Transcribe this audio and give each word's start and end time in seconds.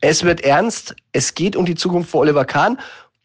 Es 0.00 0.22
wird 0.22 0.42
ernst. 0.42 0.94
Es 1.12 1.34
geht 1.34 1.56
um 1.56 1.64
die 1.64 1.74
Zukunft 1.74 2.10
von 2.10 2.20
Oliver 2.20 2.44
Kahn. 2.44 2.78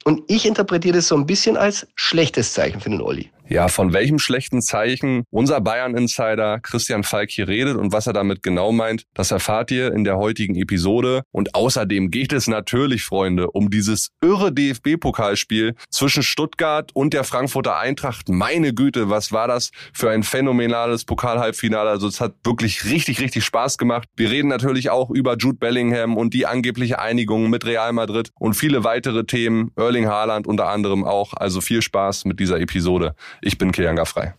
Und 0.06 0.24
ich 0.28 0.46
interpretiere 0.46 0.98
das 0.98 1.08
so 1.08 1.16
ein 1.16 1.26
bisschen 1.26 1.56
als 1.56 1.88
schlechtes 1.96 2.54
Zeichen 2.54 2.82
für 2.82 2.90
den 2.90 3.02
Olli. 3.02 3.32
Ja, 3.50 3.68
von 3.68 3.92
welchem 3.92 4.20
schlechten 4.20 4.62
Zeichen 4.62 5.26
unser 5.30 5.60
Bayern-Insider 5.60 6.62
Christian 6.62 7.04
Falk 7.04 7.30
hier 7.30 7.50
redet 7.50 7.76
und 7.76 7.92
was 7.92 8.08
er 8.08 8.14
damit 8.14 8.42
genau 8.42 8.72
meint, 8.72 9.04
das 9.14 9.32
erfahrt 9.32 9.70
ihr 9.70 9.94
in 9.94 10.06
der 10.06 10.18
heutigen 10.18 10.56
Episode. 10.56 11.24
Und 11.32 11.54
außerdem 11.54 12.10
geht 12.10 12.32
es 12.32 12.48
natürlich, 12.48 13.04
Freunde, 13.04 13.52
um 13.52 13.70
dieses 13.70 14.12
irre 14.22 14.54
DFB-Pokalspiel 14.54 15.76
zwischen 15.90 16.24
Stuttgart 16.24 16.92
und 16.94 17.14
der 17.14 17.26
Frankfurter 17.26 17.78
Eintracht. 17.78 18.30
Meine 18.30 18.74
Güte, 18.74 19.10
was 19.10 19.34
war 19.34 19.50
das 19.50 19.72
für 19.92 20.10
ein 20.10 20.24
phänomenales 20.24 21.04
Pokal-Halbfinale. 21.04 21.90
Also 21.90 22.08
es 22.08 22.22
hat 22.22 22.36
wirklich 22.46 22.86
richtig, 22.86 23.20
richtig 23.20 23.44
Spaß 23.44 23.78
gemacht. 23.78 24.08
Wir 24.16 24.32
reden 24.32 24.48
natürlich 24.48 24.90
auch 24.90 25.10
über 25.10 25.36
Jude 25.36 25.58
Bellingham 25.58 26.16
und 26.16 26.34
die 26.34 26.46
angebliche 26.46 27.00
Einigung 27.00 27.50
mit 27.50 27.66
Real 27.66 27.92
Madrid 27.92 28.32
und 28.40 28.54
viele 28.54 28.86
weitere 28.86 29.26
Themen. 29.26 29.72
Erling 29.76 30.08
Haaland 30.08 30.48
unter 30.48 30.70
anderem 30.70 31.04
auch. 31.04 31.34
Also 31.34 31.60
viel 31.60 31.82
Spaß 31.82 32.24
mit 32.24 32.40
dieser 32.40 32.62
Episode. 32.62 33.16
Ich 33.46 33.58
bin 33.58 33.74
Kilian 33.74 33.98
Gaffrey. 33.98 34.32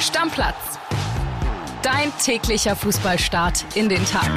Stammplatz. 0.00 0.78
Dein 1.82 2.10
täglicher 2.18 2.74
Fußballstart 2.74 3.66
in 3.74 3.90
den 3.90 4.02
Tag. 4.06 4.30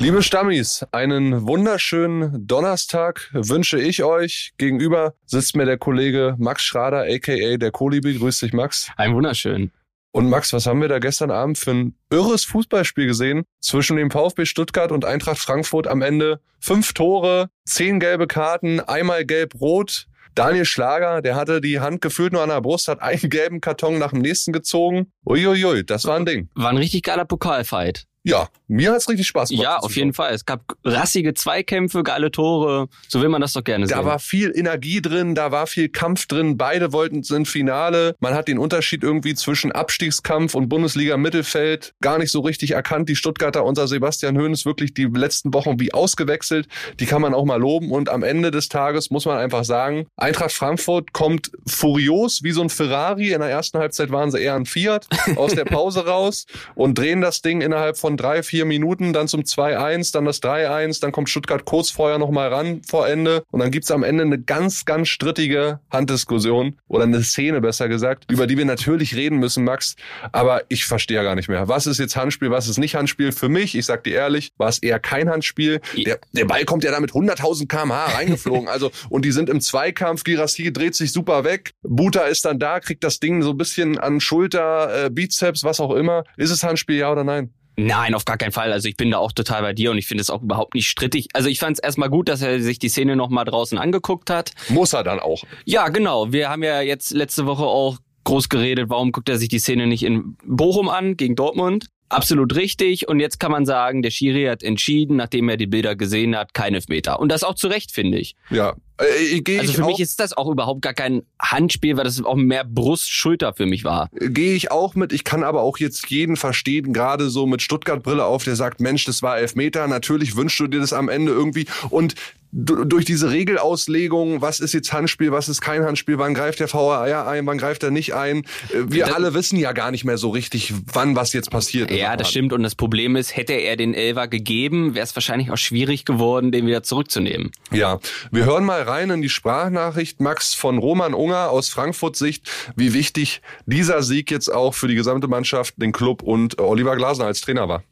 Liebe 0.00 0.22
Stammis, 0.22 0.84
einen 0.92 1.46
wunderschönen 1.46 2.46
Donnerstag 2.46 3.30
wünsche 3.32 3.80
ich 3.80 4.02
euch. 4.02 4.52
Gegenüber 4.58 5.14
sitzt 5.24 5.56
mir 5.56 5.64
der 5.64 5.78
Kollege 5.78 6.34
Max 6.38 6.62
Schrader, 6.62 7.06
aka 7.08 7.56
der 7.56 7.70
Kolibi. 7.70 8.18
Grüß 8.18 8.40
dich, 8.40 8.52
Max. 8.52 8.90
Ein 8.96 9.14
wunderschön. 9.14 9.70
Und 10.12 10.28
Max, 10.28 10.52
was 10.52 10.66
haben 10.66 10.82
wir 10.82 10.88
da 10.88 10.98
gestern 10.98 11.30
Abend 11.30 11.56
für 11.56 11.70
ein 11.70 11.96
irres 12.10 12.44
Fußballspiel 12.44 13.06
gesehen 13.06 13.44
zwischen 13.60 13.96
dem 13.96 14.10
VfB 14.10 14.44
Stuttgart 14.44 14.92
und 14.92 15.06
Eintracht 15.06 15.38
Frankfurt 15.38 15.86
am 15.86 16.02
Ende? 16.02 16.40
Fünf 16.60 16.92
Tore, 16.92 17.48
zehn 17.64 17.98
gelbe 17.98 18.26
Karten, 18.26 18.80
einmal 18.80 19.24
gelb-rot. 19.24 20.06
Daniel 20.34 20.66
Schlager, 20.66 21.22
der 21.22 21.34
hatte 21.34 21.60
die 21.60 21.80
Hand 21.80 22.02
gefühlt 22.02 22.32
nur 22.32 22.42
an 22.42 22.50
der 22.50 22.60
Brust, 22.60 22.88
hat 22.88 23.00
einen 23.00 23.30
gelben 23.30 23.60
Karton 23.62 23.98
nach 23.98 24.10
dem 24.10 24.20
nächsten 24.20 24.52
gezogen. 24.52 25.10
Uiuiui, 25.26 25.84
das 25.84 26.04
war 26.04 26.16
ein 26.16 26.26
Ding. 26.26 26.50
War 26.54 26.70
ein 26.70 26.78
richtig 26.78 27.02
geiler 27.02 27.24
Pokalfight. 27.24 28.06
Ja, 28.24 28.48
mir 28.68 28.92
hat's 28.92 29.08
richtig 29.08 29.26
Spaß 29.26 29.48
gemacht. 29.48 29.64
Ja, 29.64 29.78
auf 29.78 29.96
jeden 29.96 30.12
Fall. 30.12 30.32
Es 30.32 30.46
gab 30.46 30.76
rassige 30.84 31.34
Zweikämpfe, 31.34 32.04
geile 32.04 32.30
Tore. 32.30 32.88
So 33.08 33.20
will 33.20 33.28
man 33.28 33.40
das 33.40 33.52
doch 33.52 33.64
gerne 33.64 33.86
sehen. 33.86 33.96
Da 33.96 34.04
war 34.04 34.20
viel 34.20 34.52
Energie 34.54 35.02
drin, 35.02 35.34
da 35.34 35.50
war 35.50 35.66
viel 35.66 35.88
Kampf 35.88 36.26
drin. 36.26 36.56
Beide 36.56 36.92
wollten 36.92 37.16
ins 37.16 37.50
Finale. 37.50 38.14
Man 38.20 38.34
hat 38.34 38.46
den 38.46 38.58
Unterschied 38.58 39.02
irgendwie 39.02 39.34
zwischen 39.34 39.72
Abstiegskampf 39.72 40.54
und 40.54 40.68
Bundesliga 40.68 41.16
Mittelfeld 41.16 41.94
gar 42.00 42.18
nicht 42.18 42.30
so 42.30 42.40
richtig 42.40 42.70
erkannt. 42.70 43.08
Die 43.08 43.16
Stuttgarter, 43.16 43.64
unser 43.64 43.88
Sebastian 43.88 44.38
Höhn 44.38 44.52
ist 44.52 44.66
wirklich 44.66 44.94
die 44.94 45.06
letzten 45.06 45.52
Wochen 45.52 45.80
wie 45.80 45.92
ausgewechselt. 45.92 46.68
Die 47.00 47.06
kann 47.06 47.22
man 47.22 47.34
auch 47.34 47.44
mal 47.44 47.60
loben. 47.60 47.90
Und 47.90 48.08
am 48.08 48.22
Ende 48.22 48.52
des 48.52 48.68
Tages 48.68 49.10
muss 49.10 49.24
man 49.24 49.36
einfach 49.36 49.64
sagen, 49.64 50.06
Eintracht 50.16 50.52
Frankfurt 50.52 51.12
kommt 51.12 51.50
furios 51.66 52.44
wie 52.44 52.52
so 52.52 52.62
ein 52.62 52.70
Ferrari. 52.70 53.32
In 53.32 53.40
der 53.40 53.50
ersten 53.50 53.78
Halbzeit 53.78 54.12
waren 54.12 54.30
sie 54.30 54.40
eher 54.40 54.54
ein 54.54 54.66
Fiat 54.66 55.08
aus 55.34 55.54
der 55.54 55.64
Pause 55.64 56.06
raus 56.06 56.46
und 56.76 56.96
drehen 56.96 57.20
das 57.20 57.42
Ding 57.42 57.60
innerhalb 57.60 57.98
von 57.98 58.11
drei, 58.16 58.42
vier 58.42 58.64
Minuten, 58.64 59.12
dann 59.12 59.28
zum 59.28 59.42
2-1, 59.42 60.12
dann 60.12 60.24
das 60.24 60.42
3-1, 60.42 61.00
dann 61.00 61.12
kommt 61.12 61.28
Stuttgart 61.28 61.64
kurz 61.64 61.90
vorher 61.90 62.18
nochmal 62.18 62.48
ran 62.48 62.82
vor 62.86 63.08
Ende 63.08 63.42
und 63.50 63.60
dann 63.60 63.70
gibt's 63.70 63.90
am 63.90 64.02
Ende 64.02 64.24
eine 64.24 64.40
ganz, 64.40 64.84
ganz 64.84 65.08
strittige 65.08 65.80
Handdiskussion 65.90 66.78
oder 66.88 67.04
eine 67.04 67.22
Szene 67.22 67.60
besser 67.60 67.88
gesagt, 67.88 68.30
über 68.30 68.46
die 68.46 68.58
wir 68.58 68.64
natürlich 68.64 69.16
reden 69.16 69.38
müssen, 69.38 69.64
Max, 69.64 69.96
aber 70.32 70.62
ich 70.68 70.84
verstehe 70.84 71.16
ja 71.16 71.22
gar 71.22 71.34
nicht 71.34 71.48
mehr. 71.48 71.68
Was 71.68 71.86
ist 71.86 71.98
jetzt 71.98 72.16
Handspiel, 72.16 72.50
was 72.50 72.68
ist 72.68 72.78
nicht 72.78 72.94
Handspiel? 72.94 73.32
Für 73.32 73.48
mich, 73.48 73.76
ich 73.76 73.86
sag 73.86 74.04
dir 74.04 74.14
ehrlich, 74.14 74.50
war 74.56 74.68
es 74.68 74.78
eher 74.78 74.98
kein 74.98 75.28
Handspiel. 75.28 75.80
Der, 75.96 76.18
der 76.32 76.44
Ball 76.44 76.64
kommt 76.64 76.84
ja 76.84 76.90
da 76.90 77.00
mit 77.00 77.12
100.000 77.12 77.68
kmh 77.68 78.06
reingeflogen, 78.06 78.68
also 78.68 78.90
und 79.08 79.24
die 79.24 79.32
sind 79.32 79.48
im 79.48 79.60
Zweikampf, 79.60 80.24
Girassi 80.24 80.72
dreht 80.72 80.94
sich 80.94 81.12
super 81.12 81.44
weg, 81.44 81.72
Buta 81.82 82.22
ist 82.22 82.44
dann 82.44 82.58
da, 82.58 82.80
kriegt 82.80 83.04
das 83.04 83.20
Ding 83.20 83.42
so 83.42 83.50
ein 83.50 83.56
bisschen 83.56 83.98
an 83.98 84.20
Schulter, 84.20 85.06
äh, 85.06 85.10
Bizeps, 85.10 85.64
was 85.64 85.80
auch 85.80 85.94
immer. 85.94 86.24
Ist 86.36 86.50
es 86.50 86.62
Handspiel, 86.62 86.96
ja 86.96 87.12
oder 87.12 87.24
nein? 87.24 87.52
Nein, 87.76 88.14
auf 88.14 88.24
gar 88.24 88.36
keinen 88.36 88.52
Fall. 88.52 88.72
Also 88.72 88.88
ich 88.88 88.96
bin 88.96 89.10
da 89.10 89.18
auch 89.18 89.32
total 89.32 89.62
bei 89.62 89.72
dir 89.72 89.90
und 89.90 89.98
ich 89.98 90.06
finde 90.06 90.20
es 90.20 90.30
auch 90.30 90.42
überhaupt 90.42 90.74
nicht 90.74 90.88
strittig. 90.88 91.28
Also 91.32 91.48
ich 91.48 91.58
fand 91.58 91.78
es 91.78 91.82
erstmal 91.82 92.10
gut, 92.10 92.28
dass 92.28 92.42
er 92.42 92.60
sich 92.60 92.78
die 92.78 92.88
Szene 92.88 93.16
nochmal 93.16 93.44
draußen 93.44 93.78
angeguckt 93.78 94.30
hat. 94.30 94.52
Muss 94.68 94.92
er 94.92 95.04
dann 95.04 95.20
auch. 95.20 95.42
Ja, 95.64 95.88
genau. 95.88 96.32
Wir 96.32 96.50
haben 96.50 96.62
ja 96.62 96.82
jetzt 96.82 97.12
letzte 97.12 97.46
Woche 97.46 97.64
auch 97.64 97.98
groß 98.24 98.48
geredet, 98.48 98.88
warum 98.88 99.12
guckt 99.12 99.28
er 99.28 99.38
sich 99.38 99.48
die 99.48 99.58
Szene 99.58 99.86
nicht 99.86 100.02
in 100.02 100.36
Bochum 100.44 100.88
an 100.88 101.16
gegen 101.16 101.34
Dortmund? 101.34 101.86
Absolut 102.08 102.54
richtig. 102.56 103.08
Und 103.08 103.20
jetzt 103.20 103.40
kann 103.40 103.50
man 103.50 103.64
sagen, 103.64 104.02
der 104.02 104.10
Schiri 104.10 104.44
hat 104.44 104.62
entschieden, 104.62 105.16
nachdem 105.16 105.48
er 105.48 105.56
die 105.56 105.66
Bilder 105.66 105.96
gesehen 105.96 106.36
hat, 106.36 106.52
kein 106.52 106.74
Elfmeter. 106.74 107.18
Und 107.18 107.30
das 107.32 107.42
auch 107.42 107.54
zu 107.54 107.68
Recht, 107.68 107.90
finde 107.90 108.18
ich. 108.18 108.34
Ja. 108.50 108.74
Äh, 108.98 109.58
also 109.58 109.72
für 109.72 109.84
mich 109.84 110.00
ist 110.00 110.20
das 110.20 110.36
auch 110.36 110.48
überhaupt 110.50 110.82
gar 110.82 110.94
kein 110.94 111.22
Handspiel, 111.40 111.96
weil 111.96 112.04
das 112.04 112.22
auch 112.22 112.34
mehr 112.34 112.64
Brust-Schulter 112.64 113.54
für 113.54 113.66
mich 113.66 113.84
war. 113.84 114.08
Gehe 114.12 114.54
ich 114.54 114.70
auch 114.70 114.94
mit. 114.94 115.12
Ich 115.12 115.24
kann 115.24 115.42
aber 115.42 115.62
auch 115.62 115.78
jetzt 115.78 116.10
jeden 116.10 116.36
verstehen, 116.36 116.92
gerade 116.92 117.30
so 117.30 117.46
mit 117.46 117.62
Stuttgart-Brille 117.62 118.24
auf, 118.24 118.44
der 118.44 118.56
sagt, 118.56 118.80
Mensch, 118.80 119.04
das 119.04 119.22
war 119.22 119.38
Elfmeter. 119.38 119.86
Natürlich 119.88 120.36
wünschst 120.36 120.60
du 120.60 120.66
dir 120.66 120.80
das 120.80 120.92
am 120.92 121.08
Ende 121.08 121.32
irgendwie. 121.32 121.66
Und 121.90 122.14
durch 122.54 123.06
diese 123.06 123.30
Regelauslegung, 123.30 124.42
was 124.42 124.60
ist 124.60 124.74
jetzt 124.74 124.92
Handspiel, 124.92 125.32
was 125.32 125.48
ist 125.48 125.62
kein 125.62 125.84
Handspiel, 125.84 126.18
wann 126.18 126.34
greift 126.34 126.60
der 126.60 126.70
VAR 126.70 127.26
ein, 127.26 127.46
wann 127.46 127.56
greift 127.56 127.82
er 127.82 127.90
nicht 127.90 128.14
ein. 128.14 128.40
Äh, 128.68 128.88
wir 128.88 129.06
das, 129.06 129.14
alle 129.14 129.32
wissen 129.32 129.58
ja 129.58 129.72
gar 129.72 129.90
nicht 129.90 130.04
mehr 130.04 130.18
so 130.18 130.28
richtig, 130.28 130.74
wann 130.92 131.16
was 131.16 131.32
jetzt 131.32 131.50
passiert. 131.50 131.90
Ja, 131.90 132.14
das 132.14 132.28
stimmt. 132.28 132.52
Und 132.52 132.62
das 132.62 132.74
Problem 132.74 133.16
ist, 133.16 133.34
hätte 133.34 133.54
er 133.54 133.76
den 133.76 133.94
Elver 133.94 134.28
gegeben, 134.28 134.94
wäre 134.94 135.04
es 135.04 135.16
wahrscheinlich 135.16 135.50
auch 135.50 135.56
schwierig 135.56 136.04
geworden, 136.04 136.52
den 136.52 136.66
wieder 136.66 136.82
zurückzunehmen. 136.82 137.52
Ja, 137.70 138.00
wir 138.30 138.44
hören 138.44 138.64
mal 138.64 138.82
rein 138.92 139.08
in 139.08 139.22
die 139.22 139.30
Sprachnachricht, 139.30 140.20
Max, 140.20 140.52
von 140.54 140.76
Roman 140.76 141.14
Unger 141.14 141.48
aus 141.50 141.70
Frankfurt 141.70 142.14
Sicht, 142.14 142.50
wie 142.76 142.92
wichtig 142.92 143.40
dieser 143.64 144.02
Sieg 144.02 144.30
jetzt 144.30 144.52
auch 144.52 144.74
für 144.74 144.86
die 144.86 144.94
gesamte 144.94 145.28
Mannschaft, 145.28 145.74
den 145.78 145.92
Club 145.92 146.22
und 146.22 146.60
Oliver 146.60 146.94
Glasner 146.96 147.24
als 147.24 147.40
Trainer 147.40 147.68
war. 147.68 147.82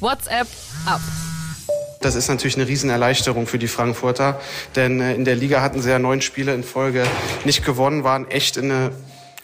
WhatsApp 0.00 0.46
ab. 0.86 1.00
Das 2.00 2.14
ist 2.14 2.28
natürlich 2.28 2.56
eine 2.56 2.68
Riesenerleichterung 2.68 3.46
für 3.46 3.58
die 3.58 3.66
Frankfurter, 3.66 4.40
denn 4.76 5.00
äh, 5.00 5.14
in 5.14 5.24
der 5.24 5.34
Liga 5.34 5.60
hatten 5.60 5.82
sie 5.82 5.90
ja 5.90 5.98
neun 5.98 6.22
Spiele 6.22 6.54
in 6.54 6.62
Folge 6.62 7.04
nicht 7.44 7.64
gewonnen, 7.64 8.04
waren 8.04 8.30
echt 8.30 8.56
in 8.56 8.70
eine 8.70 8.92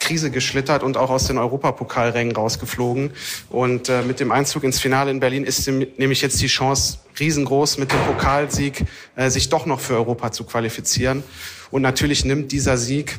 Krise 0.04 0.30
geschlittert 0.30 0.82
und 0.82 0.96
auch 0.98 1.08
aus 1.08 1.26
den 1.26 1.38
Europapokalrängen 1.38 2.36
rausgeflogen. 2.36 3.10
Und 3.48 3.88
äh, 3.88 4.02
mit 4.02 4.20
dem 4.20 4.32
Einzug 4.32 4.62
ins 4.64 4.78
Finale 4.78 5.10
in 5.10 5.18
Berlin 5.18 5.44
ist 5.44 5.66
nämlich 5.66 6.20
jetzt 6.20 6.40
die 6.42 6.46
Chance 6.46 6.98
riesengroß, 7.18 7.78
mit 7.78 7.90
dem 7.90 8.00
Pokalsieg 8.00 8.84
äh, 9.16 9.30
sich 9.30 9.48
doch 9.48 9.64
noch 9.64 9.80
für 9.80 9.94
Europa 9.94 10.30
zu 10.30 10.44
qualifizieren. 10.44 11.22
Und 11.70 11.82
natürlich 11.82 12.24
nimmt 12.24 12.52
dieser 12.52 12.76
Sieg 12.76 13.18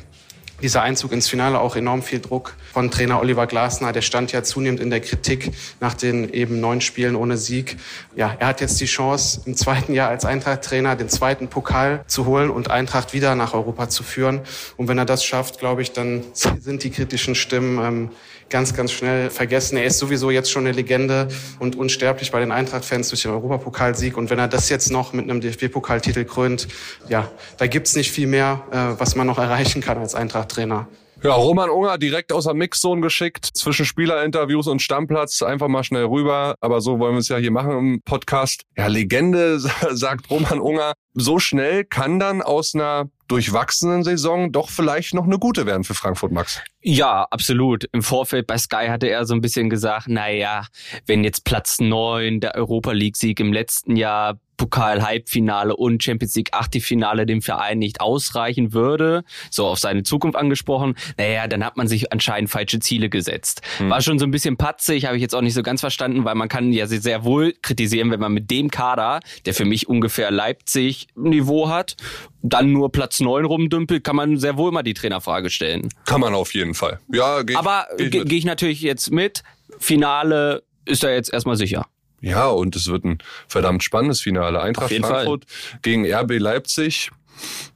dieser 0.62 0.82
Einzug 0.82 1.12
ins 1.12 1.28
Finale 1.28 1.60
auch 1.60 1.76
enorm 1.76 2.02
viel 2.02 2.20
Druck 2.20 2.54
von 2.72 2.90
Trainer 2.90 3.20
Oliver 3.20 3.46
Glasner. 3.46 3.92
Der 3.92 4.02
stand 4.02 4.32
ja 4.32 4.42
zunehmend 4.42 4.80
in 4.80 4.90
der 4.90 5.00
Kritik 5.00 5.52
nach 5.80 5.94
den 5.94 6.32
eben 6.32 6.60
neun 6.60 6.80
Spielen 6.80 7.16
ohne 7.16 7.36
Sieg. 7.36 7.76
Ja, 8.14 8.34
er 8.38 8.48
hat 8.48 8.60
jetzt 8.60 8.80
die 8.80 8.86
Chance, 8.86 9.42
im 9.44 9.56
zweiten 9.56 9.92
Jahr 9.92 10.08
als 10.08 10.24
Eintracht-Trainer 10.24 10.96
den 10.96 11.08
zweiten 11.08 11.48
Pokal 11.48 12.04
zu 12.06 12.26
holen 12.26 12.50
und 12.50 12.70
Eintracht 12.70 13.12
wieder 13.12 13.34
nach 13.34 13.54
Europa 13.54 13.88
zu 13.88 14.02
führen. 14.02 14.40
Und 14.76 14.88
wenn 14.88 14.98
er 14.98 15.04
das 15.04 15.24
schafft, 15.24 15.58
glaube 15.58 15.82
ich, 15.82 15.92
dann 15.92 16.24
sind 16.32 16.82
die 16.84 16.90
kritischen 16.90 17.34
Stimmen 17.34 17.78
ähm, 17.78 18.10
ganz, 18.48 18.74
ganz 18.74 18.92
schnell 18.92 19.30
vergessen. 19.30 19.76
Er 19.76 19.84
ist 19.84 19.98
sowieso 19.98 20.30
jetzt 20.30 20.50
schon 20.50 20.66
eine 20.66 20.72
Legende 20.72 21.28
und 21.58 21.76
unsterblich 21.76 22.30
bei 22.30 22.40
den 22.40 22.52
Eintracht-Fans 22.52 23.08
durch 23.08 23.22
den 23.22 23.32
Europapokalsieg. 23.32 24.16
Und 24.16 24.30
wenn 24.30 24.38
er 24.38 24.48
das 24.48 24.68
jetzt 24.68 24.90
noch 24.90 25.12
mit 25.12 25.28
einem 25.28 25.40
DFB-Pokaltitel 25.40 26.24
krönt, 26.24 26.68
ja, 27.08 27.28
da 27.58 27.66
gibt's 27.66 27.96
nicht 27.96 28.12
viel 28.12 28.26
mehr, 28.26 28.62
äh, 28.70 29.00
was 29.00 29.16
man 29.16 29.26
noch 29.26 29.38
erreichen 29.38 29.80
kann 29.80 29.98
als 29.98 30.14
Eintracht-Trainer. 30.46 30.88
Ja, 31.22 31.32
Roman 31.32 31.70
Unger 31.70 31.98
direkt 31.98 32.30
aus 32.30 32.44
der 32.44 32.54
Mixzone 32.54 33.00
geschickt, 33.00 33.46
zwischen 33.54 33.86
Spielerinterviews 33.86 34.66
und 34.66 34.82
Stammplatz, 34.82 35.42
einfach 35.42 35.66
mal 35.66 35.82
schnell 35.82 36.04
rüber. 36.04 36.54
Aber 36.60 36.80
so 36.80 36.98
wollen 36.98 37.14
wir 37.14 37.20
es 37.20 37.28
ja 37.28 37.38
hier 37.38 37.50
machen 37.50 37.72
im 37.72 38.02
Podcast. 38.04 38.62
Ja, 38.76 38.86
Legende, 38.86 39.58
sagt 39.90 40.30
Roman 40.30 40.60
Unger. 40.60 40.92
So 41.14 41.38
schnell 41.38 41.84
kann 41.84 42.20
dann 42.20 42.42
aus 42.42 42.74
einer 42.74 43.08
durchwachsenen 43.28 44.04
Saison 44.04 44.52
doch 44.52 44.68
vielleicht 44.68 45.14
noch 45.14 45.24
eine 45.24 45.38
gute 45.38 45.66
werden 45.66 45.84
für 45.84 45.94
Frankfurt, 45.94 46.32
Max. 46.32 46.60
Ja, 46.88 47.26
absolut. 47.32 47.88
Im 47.90 48.00
Vorfeld 48.00 48.46
bei 48.46 48.56
Sky 48.58 48.86
hatte 48.86 49.08
er 49.08 49.24
so 49.24 49.34
ein 49.34 49.40
bisschen 49.40 49.68
gesagt, 49.68 50.06
naja, 50.06 50.68
wenn 51.04 51.24
jetzt 51.24 51.44
Platz 51.44 51.80
neun 51.80 52.38
der 52.38 52.54
Europa 52.54 52.92
League 52.92 53.16
Sieg 53.16 53.40
im 53.40 53.52
letzten 53.52 53.96
Jahr 53.96 54.38
Pokal-Halbfinale 54.56 55.76
und 55.76 56.02
Champions 56.02 56.34
League 56.34 56.50
Achtelfinale 56.52 57.26
dem 57.26 57.42
Verein 57.42 57.78
nicht 57.78 58.00
ausreichen 58.00 58.72
würde, 58.72 59.24
so 59.50 59.66
auf 59.66 59.78
seine 59.78 60.02
Zukunft 60.02 60.36
angesprochen, 60.36 60.94
naja, 61.18 61.46
dann 61.46 61.64
hat 61.64 61.76
man 61.76 61.88
sich 61.88 62.12
anscheinend 62.12 62.50
falsche 62.50 62.80
Ziele 62.80 63.08
gesetzt. 63.08 63.62
Hm. 63.78 63.90
War 63.90 64.00
schon 64.00 64.18
so 64.18 64.24
ein 64.24 64.30
bisschen 64.30 64.56
patzig, 64.56 65.06
habe 65.06 65.16
ich 65.16 65.22
jetzt 65.22 65.34
auch 65.34 65.42
nicht 65.42 65.54
so 65.54 65.62
ganz 65.62 65.80
verstanden, 65.80 66.24
weil 66.24 66.34
man 66.34 66.48
kann 66.48 66.72
ja 66.72 66.86
sehr 66.86 67.24
wohl 67.24 67.54
kritisieren, 67.62 68.10
wenn 68.10 68.20
man 68.20 68.32
mit 68.32 68.50
dem 68.50 68.70
Kader, 68.70 69.20
der 69.44 69.54
für 69.54 69.64
mich 69.64 69.88
ungefähr 69.88 70.30
Leipzig-Niveau 70.30 71.68
hat, 71.68 71.96
dann 72.42 72.72
nur 72.72 72.92
Platz 72.92 73.20
neun 73.20 73.44
rumdümpelt, 73.44 74.04
kann 74.04 74.16
man 74.16 74.38
sehr 74.38 74.56
wohl 74.56 74.70
mal 74.70 74.82
die 74.82 74.94
Trainerfrage 74.94 75.50
stellen. 75.50 75.88
Kann 76.04 76.20
man 76.20 76.34
auf 76.34 76.54
jeden 76.54 76.74
Fall. 76.76 77.00
Ja, 77.12 77.42
geh 77.42 77.56
Aber 77.56 77.86
gehe 77.96 78.24
geh 78.24 78.36
ich 78.36 78.44
natürlich 78.44 78.80
jetzt 78.80 79.10
mit 79.10 79.42
Finale 79.78 80.62
ist 80.84 81.04
er 81.04 81.14
jetzt 81.14 81.32
erstmal 81.32 81.56
sicher. 81.56 81.86
Ja, 82.20 82.48
und 82.48 82.74
es 82.76 82.86
wird 82.86 83.04
ein 83.04 83.18
verdammt 83.48 83.82
spannendes 83.82 84.20
Finale. 84.20 84.60
Eintracht 84.60 84.92
Frankfurt 84.92 85.44
Fall. 85.44 85.80
gegen 85.82 86.10
RB 86.10 86.38
Leipzig. 86.38 87.10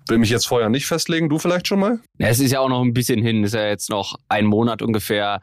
Will 0.09 0.19
mich 0.19 0.31
jetzt 0.31 0.47
vorher 0.47 0.71
nicht 0.71 0.87
festlegen. 0.87 1.29
Du 1.29 1.39
vielleicht 1.39 1.69
schon 1.69 1.81
mal? 1.81 2.01
Ja, 2.19 2.29
es 2.29 2.41
ist 2.41 2.51
ja 2.51 2.61
auch 2.61 2.69
noch 2.69 2.83
ein 2.83 2.95
bisschen 2.95 3.23
hin. 3.23 3.45
Ist 3.45 3.55
ja 3.55 3.67
jetzt 3.67 3.91
noch 3.91 4.17
ein 4.29 4.47
Monat 4.47 4.81
ungefähr. 4.81 5.41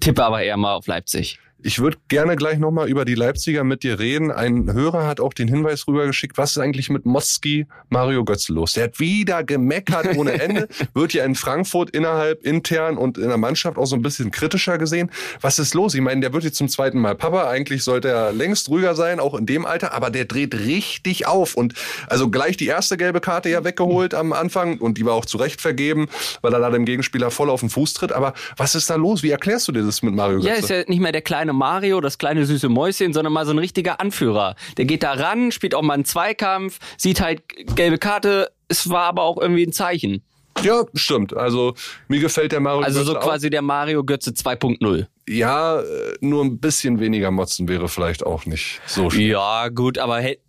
Tippe 0.00 0.24
aber 0.24 0.42
eher 0.42 0.56
mal 0.56 0.74
auf 0.74 0.86
Leipzig. 0.86 1.38
Ich 1.64 1.78
würde 1.78 1.98
gerne 2.08 2.34
gleich 2.34 2.58
nochmal 2.58 2.88
über 2.88 3.04
die 3.04 3.14
Leipziger 3.14 3.62
mit 3.62 3.84
dir 3.84 4.00
reden. 4.00 4.32
Ein 4.32 4.72
Hörer 4.72 5.06
hat 5.06 5.20
auch 5.20 5.32
den 5.32 5.46
Hinweis 5.46 5.86
rübergeschickt, 5.86 6.36
was 6.36 6.52
ist 6.52 6.58
eigentlich 6.58 6.90
mit 6.90 7.06
Moski 7.06 7.66
Mario 7.88 8.24
Götze 8.24 8.52
los? 8.52 8.72
Der 8.72 8.84
hat 8.84 8.98
wieder 8.98 9.44
gemeckert 9.44 10.16
ohne 10.16 10.32
Ende, 10.42 10.66
wird 10.92 11.12
ja 11.12 11.24
in 11.24 11.36
Frankfurt 11.36 11.90
innerhalb, 11.90 12.44
intern 12.44 12.96
und 12.98 13.16
in 13.16 13.28
der 13.28 13.36
Mannschaft 13.36 13.78
auch 13.78 13.86
so 13.86 13.94
ein 13.94 14.02
bisschen 14.02 14.32
kritischer 14.32 14.76
gesehen. 14.76 15.10
Was 15.40 15.60
ist 15.60 15.74
los? 15.74 15.94
Ich 15.94 16.00
meine, 16.00 16.20
der 16.20 16.32
wird 16.32 16.42
jetzt 16.42 16.56
zum 16.56 16.68
zweiten 16.68 16.98
Mal 16.98 17.14
Papa. 17.14 17.48
Eigentlich 17.48 17.84
sollte 17.84 18.08
er 18.08 18.32
längst 18.32 18.68
ruhiger 18.68 18.96
sein, 18.96 19.20
auch 19.20 19.34
in 19.34 19.46
dem 19.46 19.64
Alter, 19.64 19.92
aber 19.92 20.10
der 20.10 20.24
dreht 20.24 20.54
richtig 20.54 21.26
auf. 21.28 21.54
Und 21.54 21.74
also 22.08 22.28
gleich 22.28 22.56
die 22.56 22.66
erste 22.66 22.96
gelbe 22.96 23.20
Karte 23.20 23.48
ja 23.48 23.62
weggeholt 23.62 24.14
am 24.14 24.32
Anfang 24.32 24.78
und 24.78 24.98
die 24.98 25.06
war 25.06 25.14
auch 25.14 25.26
zu 25.26 25.36
Recht 25.36 25.60
vergeben, 25.60 26.08
weil 26.40 26.52
er 26.52 26.58
da 26.58 26.70
dem 26.70 26.84
Gegenspieler 26.84 27.30
voll 27.30 27.50
auf 27.50 27.60
den 27.60 27.70
Fuß 27.70 27.94
tritt. 27.94 28.12
Aber 28.12 28.34
was 28.56 28.74
ist 28.74 28.90
da 28.90 28.96
los? 28.96 29.22
Wie 29.22 29.30
erklärst 29.30 29.68
du 29.68 29.72
dir 29.72 29.84
das 29.84 30.02
mit 30.02 30.14
Mario 30.14 30.38
Götze? 30.38 30.48
Ja, 30.48 30.54
ist 30.54 30.70
ja 30.70 30.82
nicht 30.88 31.00
mehr 31.00 31.12
der 31.12 31.22
kleine 31.22 31.51
kleine 31.52 31.58
Mario, 31.58 32.00
das 32.00 32.18
kleine 32.18 32.44
süße 32.46 32.68
Mäuschen, 32.68 33.12
sondern 33.12 33.32
mal 33.32 33.44
so 33.46 33.52
ein 33.52 33.58
richtiger 33.58 34.00
Anführer. 34.00 34.56
Der 34.76 34.84
geht 34.84 35.02
da 35.02 35.12
ran, 35.12 35.52
spielt 35.52 35.74
auch 35.74 35.82
mal 35.82 35.94
einen 35.94 36.04
Zweikampf, 36.04 36.78
sieht 36.96 37.20
halt 37.20 37.42
gelbe 37.76 37.98
Karte. 37.98 38.50
Es 38.68 38.88
war 38.88 39.04
aber 39.04 39.22
auch 39.22 39.38
irgendwie 39.38 39.64
ein 39.64 39.72
Zeichen. 39.72 40.22
Ja, 40.62 40.84
stimmt. 40.94 41.34
Also 41.34 41.74
mir 42.08 42.20
gefällt 42.20 42.52
der 42.52 42.60
Mario 42.60 42.82
Also 42.82 43.00
Götze 43.00 43.12
so 43.12 43.18
quasi 43.18 43.46
auch. 43.46 43.50
der 43.50 43.62
Mario 43.62 44.04
Götze 44.04 44.30
2.0. 44.30 45.06
Ja, 45.28 45.80
äh, 45.80 45.84
nur 46.20 46.44
ein 46.44 46.58
bisschen 46.58 46.98
weniger 46.98 47.30
Motzen 47.30 47.68
wäre 47.68 47.88
vielleicht 47.88 48.26
auch 48.26 48.44
nicht 48.44 48.80
so 48.86 49.08
schlimm. 49.08 49.28
Ja, 49.28 49.68
gut, 49.68 49.96
aber 49.98 50.20
hey, 50.20 50.40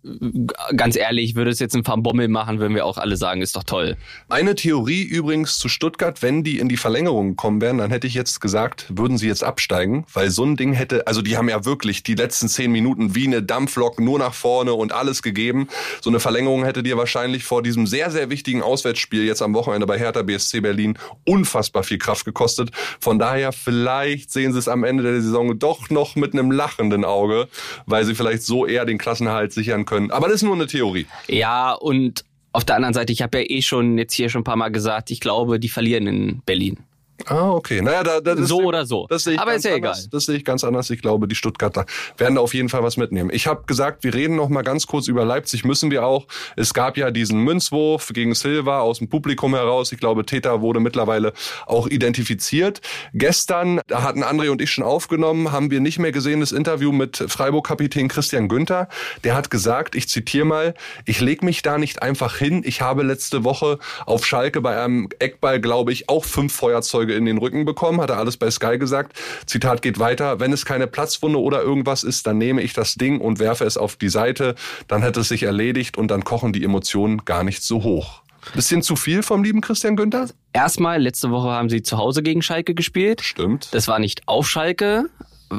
ganz 0.76 0.96
ehrlich, 0.96 1.36
würde 1.36 1.52
es 1.52 1.60
jetzt 1.60 1.76
ein 1.76 1.86
Van 1.86 2.02
Bommel 2.02 2.26
machen, 2.26 2.58
würden 2.58 2.74
wir 2.74 2.84
auch 2.84 2.98
alle 2.98 3.16
sagen, 3.16 3.40
ist 3.40 3.54
doch 3.54 3.62
toll. 3.62 3.96
Eine 4.28 4.56
Theorie 4.56 5.02
übrigens 5.02 5.58
zu 5.58 5.68
Stuttgart, 5.68 6.22
wenn 6.22 6.42
die 6.42 6.58
in 6.58 6.68
die 6.68 6.76
Verlängerung 6.76 7.36
kommen 7.36 7.60
wären, 7.60 7.78
dann 7.78 7.92
hätte 7.92 8.08
ich 8.08 8.14
jetzt 8.14 8.40
gesagt, 8.40 8.86
würden 8.88 9.16
sie 9.16 9.28
jetzt 9.28 9.44
absteigen, 9.44 10.06
weil 10.12 10.30
so 10.30 10.44
ein 10.44 10.56
Ding 10.56 10.72
hätte, 10.72 11.06
also 11.06 11.22
die 11.22 11.36
haben 11.36 11.48
ja 11.48 11.64
wirklich 11.64 12.02
die 12.02 12.16
letzten 12.16 12.48
zehn 12.48 12.72
Minuten 12.72 13.14
wie 13.14 13.28
eine 13.28 13.44
Dampflok 13.44 14.00
nur 14.00 14.18
nach 14.18 14.34
vorne 14.34 14.74
und 14.74 14.92
alles 14.92 15.22
gegeben. 15.22 15.68
So 16.00 16.10
eine 16.10 16.18
Verlängerung 16.18 16.64
hätte 16.64 16.82
dir 16.82 16.96
wahrscheinlich 16.96 17.44
vor 17.44 17.62
diesem 17.62 17.86
sehr, 17.86 18.10
sehr 18.10 18.28
wichtigen 18.28 18.60
Auswärtsspiel 18.60 19.24
jetzt 19.24 19.40
am 19.40 19.54
Wochenende 19.54 19.86
bei 19.86 20.00
Hertha 20.00 20.22
BSC 20.22 20.62
Berlin 20.62 20.98
unfassbar 21.24 21.84
viel 21.84 21.98
Kraft 21.98 22.24
gekostet. 22.24 22.70
Von 22.98 23.20
daher 23.20 23.52
vielleicht 23.52 24.32
sehen 24.32 24.52
sie 24.52 24.63
es 24.64 24.68
am 24.68 24.84
Ende 24.84 25.02
der 25.02 25.20
Saison 25.20 25.58
doch 25.58 25.90
noch 25.90 26.16
mit 26.16 26.32
einem 26.32 26.50
lachenden 26.50 27.04
Auge, 27.04 27.48
weil 27.86 28.04
sie 28.04 28.14
vielleicht 28.14 28.42
so 28.42 28.66
eher 28.66 28.84
den 28.84 28.98
Klassenhalt 28.98 29.52
sichern 29.52 29.84
können. 29.84 30.10
Aber 30.10 30.26
das 30.26 30.36
ist 30.36 30.42
nur 30.42 30.54
eine 30.54 30.66
Theorie. 30.66 31.06
Ja, 31.28 31.72
und 31.72 32.24
auf 32.52 32.64
der 32.64 32.76
anderen 32.76 32.94
Seite, 32.94 33.12
ich 33.12 33.22
habe 33.22 33.38
ja 33.38 33.44
eh 33.48 33.62
schon 33.62 33.98
jetzt 33.98 34.14
hier 34.14 34.28
schon 34.28 34.40
ein 34.42 34.44
paar 34.44 34.56
Mal 34.56 34.70
gesagt, 34.70 35.10
ich 35.10 35.20
glaube, 35.20 35.58
die 35.58 35.68
verlieren 35.68 36.06
in 36.06 36.42
Berlin. 36.46 36.78
Ah, 37.26 37.50
okay. 37.50 37.80
Naja, 37.82 38.02
da, 38.02 38.20
da, 38.20 38.36
So 38.36 38.56
sehe- 38.58 38.64
oder 38.66 38.86
so. 38.86 39.06
Das 39.08 39.24
sehe 39.24 39.34
ich 39.34 39.40
Aber 39.40 39.54
ist 39.54 39.64
ja 39.64 39.74
anders. 39.74 39.98
egal. 40.00 40.08
Das 40.10 40.26
sehe 40.26 40.36
ich 40.36 40.44
ganz 40.44 40.64
anders. 40.64 40.90
Ich 40.90 41.00
glaube, 41.02 41.28
die 41.28 41.34
Stuttgarter 41.34 41.86
werden 42.18 42.34
da 42.36 42.40
auf 42.40 42.54
jeden 42.54 42.68
Fall 42.68 42.82
was 42.82 42.96
mitnehmen. 42.96 43.30
Ich 43.32 43.46
habe 43.46 43.64
gesagt, 43.66 44.04
wir 44.04 44.14
reden 44.14 44.36
noch 44.36 44.48
mal 44.48 44.62
ganz 44.62 44.86
kurz 44.86 45.08
über 45.08 45.24
Leipzig. 45.24 45.64
Müssen 45.64 45.90
wir 45.90 46.04
auch. 46.06 46.26
Es 46.56 46.74
gab 46.74 46.96
ja 46.96 47.10
diesen 47.10 47.40
Münzwurf 47.40 48.08
gegen 48.12 48.34
Silva 48.34 48.80
aus 48.80 48.98
dem 48.98 49.08
Publikum 49.08 49.54
heraus. 49.54 49.92
Ich 49.92 49.98
glaube, 49.98 50.24
Täter 50.26 50.60
wurde 50.60 50.80
mittlerweile 50.80 51.32
auch 51.66 51.86
identifiziert. 51.86 52.80
Gestern, 53.14 53.80
da 53.86 54.02
hatten 54.02 54.22
André 54.22 54.50
und 54.50 54.60
ich 54.60 54.70
schon 54.70 54.84
aufgenommen, 54.84 55.52
haben 55.52 55.70
wir 55.70 55.80
nicht 55.80 55.98
mehr 55.98 56.12
gesehen 56.12 56.40
das 56.40 56.52
Interview 56.52 56.92
mit 56.92 57.16
Freiburg-Kapitän 57.26 58.08
Christian 58.08 58.48
Günther. 58.48 58.88
Der 59.24 59.34
hat 59.34 59.50
gesagt, 59.50 59.94
ich 59.94 60.08
zitiere 60.08 60.44
mal, 60.44 60.74
ich 61.06 61.20
leg 61.20 61.42
mich 61.42 61.62
da 61.62 61.78
nicht 61.78 62.02
einfach 62.02 62.36
hin. 62.36 62.62
Ich 62.66 62.80
habe 62.82 63.02
letzte 63.02 63.44
Woche 63.44 63.78
auf 64.06 64.26
Schalke 64.26 64.60
bei 64.60 64.82
einem 64.82 65.08
Eckball, 65.18 65.60
glaube 65.60 65.92
ich, 65.92 66.08
auch 66.08 66.24
fünf 66.24 66.52
Feuerzeuge 66.54 67.13
in 67.14 67.24
den 67.24 67.38
Rücken 67.38 67.64
bekommen, 67.64 68.00
hat 68.00 68.10
er 68.10 68.18
alles 68.18 68.36
bei 68.36 68.50
Sky 68.50 68.78
gesagt. 68.78 69.16
Zitat 69.46 69.82
geht 69.82 69.98
weiter, 69.98 70.40
wenn 70.40 70.52
es 70.52 70.64
keine 70.64 70.86
Platzwunde 70.86 71.40
oder 71.40 71.62
irgendwas 71.62 72.04
ist, 72.04 72.26
dann 72.26 72.38
nehme 72.38 72.62
ich 72.62 72.72
das 72.72 72.94
Ding 72.94 73.20
und 73.20 73.38
werfe 73.38 73.64
es 73.64 73.76
auf 73.76 73.96
die 73.96 74.08
Seite, 74.08 74.54
dann 74.88 75.02
hätte 75.02 75.20
es 75.20 75.28
sich 75.28 75.44
erledigt 75.44 75.96
und 75.96 76.08
dann 76.08 76.24
kochen 76.24 76.52
die 76.52 76.64
Emotionen 76.64 77.24
gar 77.24 77.44
nicht 77.44 77.62
so 77.62 77.82
hoch. 77.82 78.22
Bisschen 78.54 78.82
zu 78.82 78.94
viel 78.96 79.22
vom 79.22 79.42
lieben 79.42 79.60
Christian 79.60 79.96
Günther? 79.96 80.28
Erstmal, 80.52 81.00
letzte 81.00 81.30
Woche 81.30 81.48
haben 81.48 81.70
sie 81.70 81.82
zu 81.82 81.96
Hause 81.96 82.22
gegen 82.22 82.42
Schalke 82.42 82.74
gespielt. 82.74 83.22
Stimmt. 83.22 83.68
Das 83.72 83.88
war 83.88 83.98
nicht 83.98 84.28
auf 84.28 84.48
Schalke. 84.48 85.06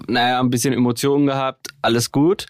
Naja, 0.08 0.40
ein 0.40 0.50
bisschen 0.50 0.74
Emotionen 0.74 1.26
gehabt, 1.26 1.70
alles 1.82 2.12
gut. 2.12 2.48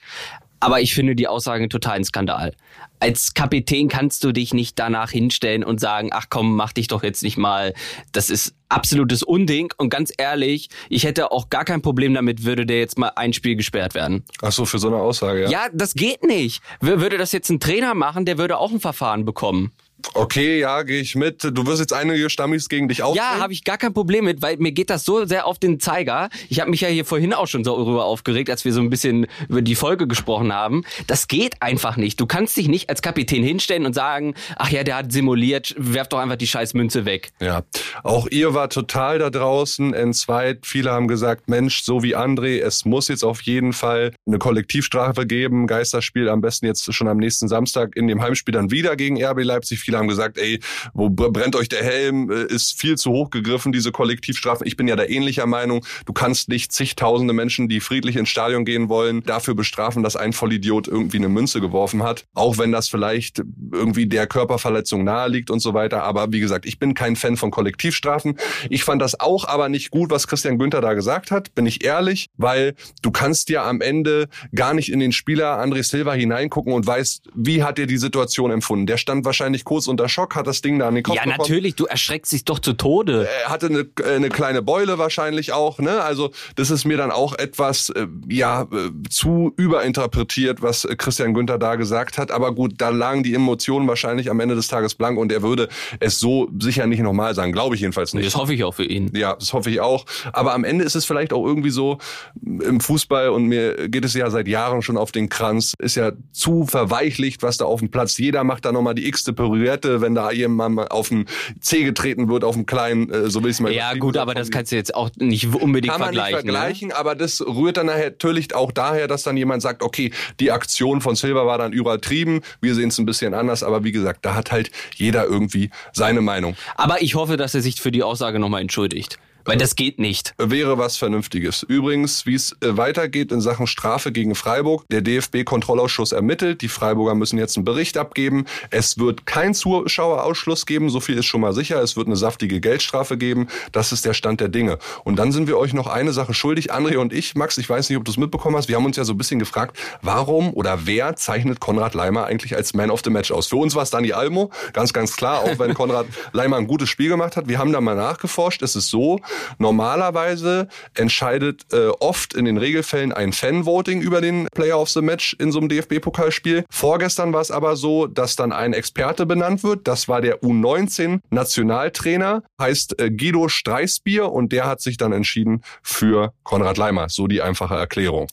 Aber 0.60 0.81
ich 0.81 0.94
finde 0.94 1.16
die 1.16 1.28
Aussage 1.28 1.69
total 1.69 1.98
ein 1.98 2.04
Skandal. 2.04 2.54
Als 3.00 3.34
Kapitän 3.34 3.88
kannst 3.88 4.24
du 4.24 4.31
dich 4.31 4.54
nicht 4.54 4.80
danach 4.80 5.12
hinstellen 5.12 5.63
und 5.63 5.80
sagen, 5.80 6.10
ach 6.12 6.28
komm, 6.30 6.56
mach 6.56 6.74
dich 6.74 6.88
doch 6.88 7.04
jetzt 7.04 7.24
nicht 7.24 7.38
mal. 7.38 7.74
Das 8.13 8.30
ist 8.30 8.56
absolutes 8.69 9.22
Unding. 9.22 9.74
Und 9.78 9.90
ganz 9.90 10.12
ehrlich, 10.18 10.69
ich 10.90 11.04
hätte 11.04 11.31
auch 11.31 11.50
gar 11.50 11.66
kein 11.66 11.81
Problem 11.81 12.13
damit, 12.13 12.46
würde 12.46 12.66
der 12.66 12.80
jetzt 12.80 12.98
mal 12.98 13.12
ein 13.16 13.34
Spiel 13.34 13.56
gesperrt 13.56 13.94
werden. 13.96 14.24
Ach 14.42 14.52
so, 14.52 14.66
für 14.66 14.80
so 14.80 14.88
eine 14.88 14.98
Aussage, 14.98 15.44
ja. 15.44 15.50
Ja, 15.50 15.68
das 15.74 15.94
geht 15.94 16.24
nicht. 16.24 16.62
Würde 16.80 17.18
das 17.18 17.31
jetzt 17.31 17.50
ein 17.50 17.60
Trainer 17.60 17.94
machen, 17.94 18.25
der 18.25 18.38
würde 18.38 18.57
auch 18.57 18.72
ein 18.72 18.80
Verfahren 18.80 19.25
bekommen. 19.25 19.72
Okay, 20.13 20.60
ja, 20.60 20.84
gehe 20.84 21.02
ich 21.02 21.16
mit. 21.16 21.44
Du 21.44 21.66
wirst 21.66 21.80
jetzt 21.80 21.94
einige 21.94 22.30
Stammis 22.30 22.69
gegen 22.69 22.88
dich 22.88 23.04
aufnehmen. 23.04 23.25
Ja, 23.34 23.40
habe 23.42 23.54
ich 23.54 23.63
gar 23.63 23.78
kein 23.78 23.94
Problem 23.94 24.25
mit, 24.25 24.42
weil 24.42 24.57
mir 24.57 24.72
geht 24.72 24.90
das 24.90 25.04
so 25.04 25.25
sehr 25.25 25.46
auf 25.46 25.60
den 25.60 25.80
Zeiger. 25.80 26.30
Ich 26.50 26.60
habe 26.60 26.69
mich 26.69 26.81
ja 26.81 26.88
hier 26.88 27.06
vorhin 27.06 27.34
auch 27.34 27.48
schon 27.48 27.63
so 27.63 27.75
darüber 27.78 28.06
aufgeregt, 28.06 28.50
als 28.50 28.66
wir 28.66 28.74
so 28.74 28.81
ein 28.81 28.90
bisschen 28.90 29.28
über 29.50 29.62
die 29.62 29.75
Folge 29.75 30.07
gesprochen 30.07 30.54
haben. 30.54 30.84
Das 31.07 31.28
geht 31.28 31.62
einfach 31.62 31.98
nicht. 31.98 32.19
Du 32.19 32.25
kannst 32.25 32.56
dich 32.57 32.68
nicht 32.68 32.90
als 32.90 33.02
Kapitän 33.02 33.44
hinstellen 33.44 33.86
und 33.86 33.94
sagen, 33.94 34.36
ach 34.56 34.69
ja, 34.69 34.84
der 34.84 34.98
hat 34.98 35.12
simuliert, 35.12 35.74
werf 35.78 36.07
doch 36.10 36.19
einfach 36.19 36.38
die 36.38 36.48
scheiß 36.48 36.74
Münze 36.74 37.06
weg. 37.06 37.31
Ja, 37.42 37.63
auch 38.04 38.28
ihr 38.28 38.54
war 38.54 38.69
total 38.69 39.19
da 39.19 39.30
draußen 39.30 39.94
entzweit. 39.94 40.66
Viele 40.66 40.92
haben 40.92 41.07
gesagt, 41.07 41.50
Mensch, 41.50 41.84
so 41.84 42.04
wie 42.04 42.16
André, 42.16 42.62
es 42.62 42.86
muss 42.86 43.07
jetzt 43.07 43.24
auf 43.24 43.42
jeden 43.42 43.74
Fall 43.74 44.13
eine 44.25 44.38
Kollektivstrafe 44.38 45.25
geben. 45.25 45.68
Geisterspiel 45.68 46.30
am 46.30 46.42
besten 46.42 46.66
jetzt 46.66 46.94
schon 46.94 47.07
am 47.07 47.18
nächsten 47.18 47.48
Samstag 47.48 47.96
in 47.96 48.07
dem 48.07 48.22
Heimspiel 48.22 48.54
dann 48.54 48.72
wieder 48.72 48.96
gegen 48.96 49.24
RB 49.24 49.44
Leipzig. 49.44 49.80
Viele 49.80 49.94
haben 49.97 50.07
gesagt, 50.07 50.38
ey, 50.38 50.59
wo 50.94 51.09
brennt 51.09 51.56
euch 51.56 51.69
der 51.69 51.83
Helm? 51.83 52.30
Äh, 52.31 52.45
Ist 52.45 52.80
viel 52.80 52.97
zu 52.97 53.12
hoch 53.12 53.30
gegriffen, 53.30 53.71
diese 53.71 53.92
Kollektivstrafen. 53.92 54.65
Ich 54.68 54.77
bin 54.77 54.88
ja 54.88 54.95
da 54.95 55.03
ähnlicher 55.03 55.45
Meinung. 55.45 55.86
Du 56.06 56.13
kannst 56.13 56.50
nicht 56.50 56.71
zigtausende 56.71 57.33
Menschen, 57.33 57.68
die 57.68 57.80
friedlich 57.80 58.15
ins 58.15 58.30
Stadion 58.30 58.65
gehen 58.65 58.89
wollen, 58.89 59.24
dafür 59.24 59.56
bestrafen, 59.56 60.04
dass 60.04 60.16
ein 60.16 60.33
Vollidiot 60.33 60.87
irgendwie 60.87 61.18
eine 61.18 61.30
Münze 61.30 61.61
geworfen 61.61 62.04
hat. 62.04 62.25
Auch 62.33 62.57
wenn 62.57 62.71
das 62.71 62.87
vielleicht 62.90 63.42
irgendwie 63.71 64.06
der 64.06 64.28
Körperverletzung 64.28 65.04
nahe 65.04 65.30
liegt 65.30 65.52
und 65.52 65.59
so 65.59 65.73
weiter. 65.73 66.04
Aber 66.04 66.31
wie 66.31 66.40
gesagt, 66.40 66.66
ich 66.66 66.80
bin 66.80 66.94
kein 66.94 67.16
Fan 67.16 67.37
von 67.37 67.52
Kollektivstrafen. 67.52 68.37
Ich 68.69 68.83
fand 68.83 69.02
das 69.02 69.19
auch 69.19 69.45
aber 69.47 69.69
nicht 69.69 69.92
gut, 69.92 70.11
was 70.11 70.28
Christian 70.28 70.57
Günther 70.57 70.81
da 70.81 70.94
gesagt 70.94 71.31
hat, 71.31 71.56
bin 71.56 71.66
ich 71.66 71.83
ehrlich, 71.83 72.28
weil 72.37 72.75
du 73.02 73.11
kannst 73.11 73.49
ja 73.49 73.68
am 73.68 73.81
Ende 73.81 74.28
gar 74.54 74.73
nicht 74.73 74.92
in 74.92 74.99
den 74.99 75.11
Spieler 75.11 75.61
André 75.61 75.83
Silva 75.83 76.14
hineingucken 76.14 76.73
und 76.73 76.85
weißt, 76.85 77.30
wie 77.35 77.64
hat 77.64 77.80
er 77.80 77.85
die 77.85 77.97
Situation 77.97 78.52
empfunden. 78.52 78.85
Der 78.85 78.97
stand 78.97 79.25
wahrscheinlich 79.25 79.64
kurz 79.64 79.84
unter 79.87 80.09
Schock, 80.09 80.35
hat 80.35 80.47
das 80.47 80.61
Ding 80.61 80.80
da 80.80 80.87
an 80.87 80.95
den 80.95 81.04
Kopf 81.04 81.15
Ja, 81.15 81.23
bekommen. 81.23 81.37
natürlich, 81.39 81.75
du 81.75 81.85
erschreckst 81.85 82.31
dich 82.31 82.45
doch 82.45 82.59
zu 82.59 82.73
Tode. 82.73 83.27
Er 83.44 83.49
hatte 83.49 83.68
eine, 83.68 83.80
äh, 84.04 84.15
eine 84.15 84.30
kleine 84.30 84.61
Beule 84.61 84.97
wahrscheinlich 84.97 85.51
auch, 85.54 85.80
ne? 85.80 86.01
Also 86.01 86.31
das 86.56 86.69
ist 86.71 86.85
mir 86.85 86.97
dann 86.97 87.11
auch 87.11 87.33
etwas 87.37 87.89
äh, 87.89 88.07
ja 88.27 88.63
äh, 88.63 88.92
zu 89.09 89.54
überinterpretiert, 89.57 90.61
was 90.61 90.85
äh, 90.85 90.95
Christian 90.95 91.33
Günther 91.33 91.57
da 91.57 91.75
gesagt 91.75 92.18
hat. 92.18 92.31
Aber 92.31 92.54
gut, 92.54 92.73
da 92.77 92.89
lagen 92.89 93.23
die 93.23 93.33
Emotionen 93.33 93.87
wahrscheinlich 93.87 94.30
am 94.30 94.39
Ende 94.39 94.56
des 94.56 94.68
Tages 94.68 94.95
blank 94.95 95.18
und 95.18 95.31
er 95.31 95.42
würde 95.42 95.69
es 95.99 96.19
so 96.19 96.49
sicher 96.59 96.87
nicht 96.87 96.99
nochmal 97.01 97.35
sagen, 97.35 97.51
glaube 97.51 97.75
ich 97.75 97.81
jedenfalls 97.81 98.13
nicht. 98.13 98.25
Das 98.25 98.35
hoffe 98.35 98.54
ich 98.54 98.63
auch 98.63 98.73
für 98.73 98.85
ihn. 98.85 99.11
Ja, 99.15 99.35
das 99.35 99.54
hoffe 99.54 99.69
ich 99.69 99.80
auch. 99.80 100.06
Aber 100.33 100.54
am 100.54 100.63
Ende 100.63 100.83
ist 100.83 100.95
es 100.95 101.06
vielleicht 101.06 101.33
auch 101.33 101.45
irgendwie 101.45 101.69
so 101.69 101.97
im 102.44 102.80
Fußball 102.80 103.30
und 103.30 103.45
mir 103.45 103.87
geht 103.89 104.06
es 104.06 104.13
ja 104.13 104.30
seit 104.30 104.47
Jahren 104.47 104.81
schon 104.81 104.97
auf 104.97 105.11
den 105.11 105.30
Kranz, 105.30 105.73
ist 105.80 105.95
ja 105.95 106.11
zu 106.31 106.65
verweichlicht, 106.65 107.44
was 107.44 107.57
da 107.57 107.65
auf 107.65 107.80
dem 107.80 107.89
Platz. 107.92 108.18
Jeder 108.18 108.44
macht 108.44 108.65
da 108.65 108.71
nochmal 108.71 108.95
die 108.95 109.07
x-te 109.07 109.33
Pirouette, 109.66 110.02
wenn 110.02 110.16
da 110.16 110.31
jemand 110.31 110.76
mal 110.76 110.88
auf 110.88 111.10
den 111.10 111.26
Zeh 111.60 111.84
getreten 111.84 112.30
wird, 112.30 112.44
auf 112.44 112.56
dem 112.56 112.66
kleinen, 112.66 113.10
äh, 113.10 113.30
so 113.30 113.42
will 113.44 113.50
ich 113.50 113.57
es 113.57 113.60
mal 113.60 113.72
Ja, 113.72 113.94
gut, 113.94 114.18
aber 114.18 114.34
das 114.34 114.52
kannst 114.52 114.72
du 114.72 114.76
jetzt 114.76 114.94
auch 114.94 115.10
nicht 115.18 115.54
unbedingt 115.54 115.92
kann 115.92 116.00
man 116.00 116.14
vergleichen. 116.14 116.45
nicht 116.45 116.54
vergleichen, 116.54 116.92
aber 116.92 117.16
das 117.16 117.42
rührt 117.42 117.78
dann 117.78 117.88
natürlich 117.88 118.54
auch 118.54 118.72
daher, 118.72 119.07
dass 119.07 119.24
dann 119.24 119.38
jemand 119.38 119.62
sagt, 119.62 119.81
okay, 119.81 120.12
die 120.40 120.52
Aktion 120.52 121.02
von 121.02 121.16
Silva 121.16 121.45
war 121.45 121.57
dann 121.57 121.74
übertrieben, 121.74 122.42
wir 122.62 122.76
sehen 122.76 122.90
es 122.90 122.98
ein 122.98 123.06
bisschen 123.06 123.34
anders, 123.34 123.64
aber 123.64 123.84
wie 123.84 123.92
gesagt, 123.92 124.26
da 124.26 124.36
hat 124.36 124.52
halt 124.52 124.72
jeder 124.95 125.26
irgendwie 125.26 125.69
seine 125.94 126.22
Meinung. 126.22 126.52
Ne? 126.52 126.57
Aber 126.76 127.02
ich 127.02 127.16
hoffe, 127.16 127.38
dass 127.38 127.56
er 127.56 127.62
sich 127.62 127.81
für 127.81 127.92
die 127.92 128.04
Aussage 128.04 128.40
nochmal 128.40 128.62
entschuldigt. 128.62 129.19
Weil 129.45 129.57
das 129.57 129.75
geht 129.75 129.99
nicht. 129.99 130.33
Wäre 130.40 130.80
was 130.80 130.97
Vernünftiges. 130.97 131.61
Übrigens, 131.61 132.25
wie 132.25 132.33
es 132.33 132.54
äh, 132.61 132.78
weitergeht 132.78 133.31
in 133.31 133.42
Sachen 133.42 133.68
Strafe 133.68 134.11
gegen 134.11 134.33
Freiburg. 134.33 134.85
Der 134.90 135.02
DFB-Kontrollausschuss 135.02 136.14
ermittelt. 136.14 136.64
Die 136.64 136.68
Freiburger 136.68 137.14
müssen 137.14 137.37
jetzt 137.37 137.56
einen 137.56 137.64
Bericht 137.64 137.97
abgeben. 137.97 138.45
Es 138.71 138.97
wird 138.97 139.28
keinen 139.28 139.54
Zuschauerausschluss 139.54 140.66
geben. 140.66 140.90
So 140.90 140.99
viel 140.99 141.19
ist 141.19 141.28
schon 141.28 141.42
mal 141.42 141.54
sicher. 141.54 141.80
Es 141.80 141.95
wird 141.95 142.07
eine 142.07 142.16
saftige 142.16 142.59
Geldstrafe 142.59 143.19
geben. 143.19 143.47
Das 143.71 143.92
ist 143.92 144.04
der 144.04 144.16
Stand 144.16 144.42
der 144.42 144.49
Dinge. 144.49 144.80
Und 145.04 145.18
dann 145.18 145.31
sind 145.31 145.47
wir 145.47 145.59
euch 145.59 145.73
noch 145.73 145.85
eine 145.85 146.11
Sache 146.11 146.33
schuldig. 146.33 146.73
André 146.73 146.97
und 146.97 147.14
ich, 147.14 147.35
Max, 147.35 147.59
ich 147.59 147.69
weiß 147.69 147.87
nicht, 147.90 147.99
ob 147.99 148.06
du 148.06 148.11
es 148.11 148.18
mitbekommen 148.18 148.56
hast. 148.56 148.68
Wir 148.68 148.78
haben 148.78 148.85
uns 148.85 148.97
ja 148.97 149.04
so 149.04 149.14
ein 149.14 149.18
bisschen 149.18 149.37
gefragt, 149.37 149.78
warum 150.02 150.56
oder 150.56 150.87
wer 150.87 151.16
zeichnet 151.18 151.59
Konrad 151.59 151.94
Leimer 151.94 152.25
eigentlich 152.25 152.56
als 152.56 152.73
Man 152.73 152.90
of 152.90 153.02
the 153.04 153.11
Match 153.11 153.31
aus? 153.31 153.45
Für 153.45 153.57
uns 153.57 153.75
war 153.75 153.83
es 153.83 153.92
Dani 153.92 154.11
Almo. 154.11 154.49
Ganz, 154.73 154.92
ganz 154.92 155.16
klar. 155.16 155.42
Auch 155.42 155.59
wenn 155.59 155.73
Konrad 155.75 156.07
Leimer 156.33 156.57
ein 156.57 156.66
gutes 156.66 156.90
Spiel 156.90 157.09
gemacht 157.09 157.37
hat. 157.37 157.47
Wir 157.47 157.59
haben 157.59 157.71
da 157.71 157.80
mal 157.80 157.95
nachgeforscht. 157.95 158.64
Es 158.64 158.75
ist 158.75 158.90
so, 158.90 159.19
Normalerweise 159.57 160.68
entscheidet 160.94 161.63
äh, 161.71 161.87
oft 161.99 162.33
in 162.33 162.45
den 162.45 162.57
Regelfällen 162.57 163.11
ein 163.11 163.33
Fan-Voting 163.33 164.01
über 164.01 164.21
den 164.21 164.47
Player 164.54 164.80
of 164.80 164.89
the 164.89 165.01
Match 165.01 165.35
in 165.39 165.51
so 165.51 165.59
einem 165.59 165.69
DFB-Pokalspiel. 165.69 166.65
Vorgestern 166.69 167.33
war 167.33 167.42
es 167.42 167.51
aber 167.51 167.75
so, 167.75 168.07
dass 168.07 168.35
dann 168.35 168.51
ein 168.51 168.73
Experte 168.73 169.25
benannt 169.25 169.63
wird. 169.63 169.87
Das 169.87 170.07
war 170.07 170.21
der 170.21 170.42
U19-Nationaltrainer, 170.42 172.44
heißt 172.59 172.99
äh, 172.99 173.11
Guido 173.11 173.47
Streisbier 173.47 174.31
und 174.31 174.51
der 174.51 174.65
hat 174.65 174.81
sich 174.81 174.97
dann 174.97 175.11
entschieden 175.11 175.61
für 175.81 176.33
Konrad 176.44 176.77
Leimer. 176.77 177.09
So 177.09 177.27
die 177.27 177.42
einfache 177.42 177.75
Erklärung. 177.75 178.27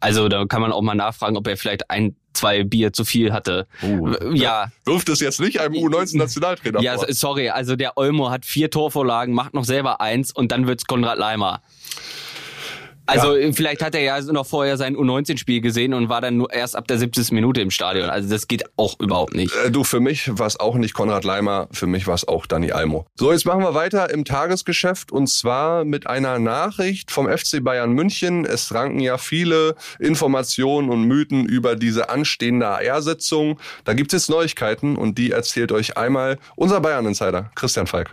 Also 0.00 0.28
da 0.28 0.46
kann 0.46 0.62
man 0.62 0.72
auch 0.72 0.80
mal 0.80 0.94
nachfragen, 0.94 1.36
ob 1.36 1.46
er 1.46 1.58
vielleicht 1.58 1.90
ein, 1.90 2.16
zwei 2.32 2.64
Bier 2.64 2.92
zu 2.92 3.04
viel 3.04 3.32
hatte. 3.32 3.66
Uh, 3.82 4.14
ja. 4.32 4.70
Wirft 4.84 5.08
es 5.08 5.20
jetzt 5.20 5.40
nicht 5.40 5.60
einem 5.60 5.74
U19-Nationaltrainer 5.74 6.80
Ja, 6.80 6.96
vor. 6.96 7.06
sorry, 7.10 7.50
also 7.50 7.76
der 7.76 7.96
Olmo 7.96 8.30
hat 8.30 8.44
vier 8.44 8.70
Torvorlagen, 8.70 9.34
macht 9.34 9.54
noch 9.54 9.64
selber 9.64 10.00
eins 10.00 10.32
und 10.32 10.52
dann 10.52 10.66
wird's 10.66 10.86
Konrad 10.86 11.18
Leimer. 11.18 11.62
Also 13.10 13.36
ja. 13.36 13.52
vielleicht 13.52 13.82
hat 13.82 13.94
er 13.94 14.02
ja 14.02 14.20
noch 14.20 14.46
vorher 14.46 14.76
sein 14.76 14.96
U19-Spiel 14.96 15.60
gesehen 15.60 15.94
und 15.94 16.08
war 16.08 16.20
dann 16.20 16.36
nur 16.36 16.52
erst 16.52 16.76
ab 16.76 16.86
der 16.86 16.98
70. 16.98 17.32
Minute 17.32 17.60
im 17.60 17.70
Stadion. 17.70 18.08
Also 18.08 18.28
das 18.28 18.48
geht 18.48 18.64
auch 18.76 18.98
überhaupt 19.00 19.34
nicht. 19.34 19.54
Äh, 19.64 19.70
du, 19.70 19.84
für 19.84 20.00
mich 20.00 20.38
war 20.38 20.46
es 20.46 20.58
auch 20.58 20.76
nicht 20.76 20.94
Konrad 20.94 21.24
Leimer, 21.24 21.68
für 21.72 21.86
mich 21.86 22.06
war 22.06 22.14
es 22.14 22.26
auch 22.26 22.46
Dani 22.46 22.72
Almo. 22.72 23.06
So, 23.16 23.32
jetzt 23.32 23.46
machen 23.46 23.62
wir 23.62 23.74
weiter 23.74 24.10
im 24.10 24.24
Tagesgeschäft 24.24 25.12
und 25.12 25.28
zwar 25.28 25.84
mit 25.84 26.06
einer 26.06 26.38
Nachricht 26.38 27.10
vom 27.10 27.28
FC 27.28 27.62
Bayern 27.62 27.92
München. 27.92 28.44
Es 28.44 28.72
ranken 28.72 29.00
ja 29.00 29.18
viele 29.18 29.74
Informationen 29.98 30.90
und 30.90 31.04
Mythen 31.04 31.46
über 31.46 31.76
diese 31.76 32.10
anstehende 32.10 32.68
AR-Sitzung. 32.68 33.58
Da 33.84 33.94
gibt 33.94 34.12
es 34.12 34.28
Neuigkeiten 34.28 34.96
und 34.96 35.18
die 35.18 35.32
erzählt 35.32 35.72
euch 35.72 35.96
einmal 35.96 36.38
unser 36.56 36.80
Bayern-Insider 36.80 37.50
Christian 37.54 37.86
Falk. 37.86 38.10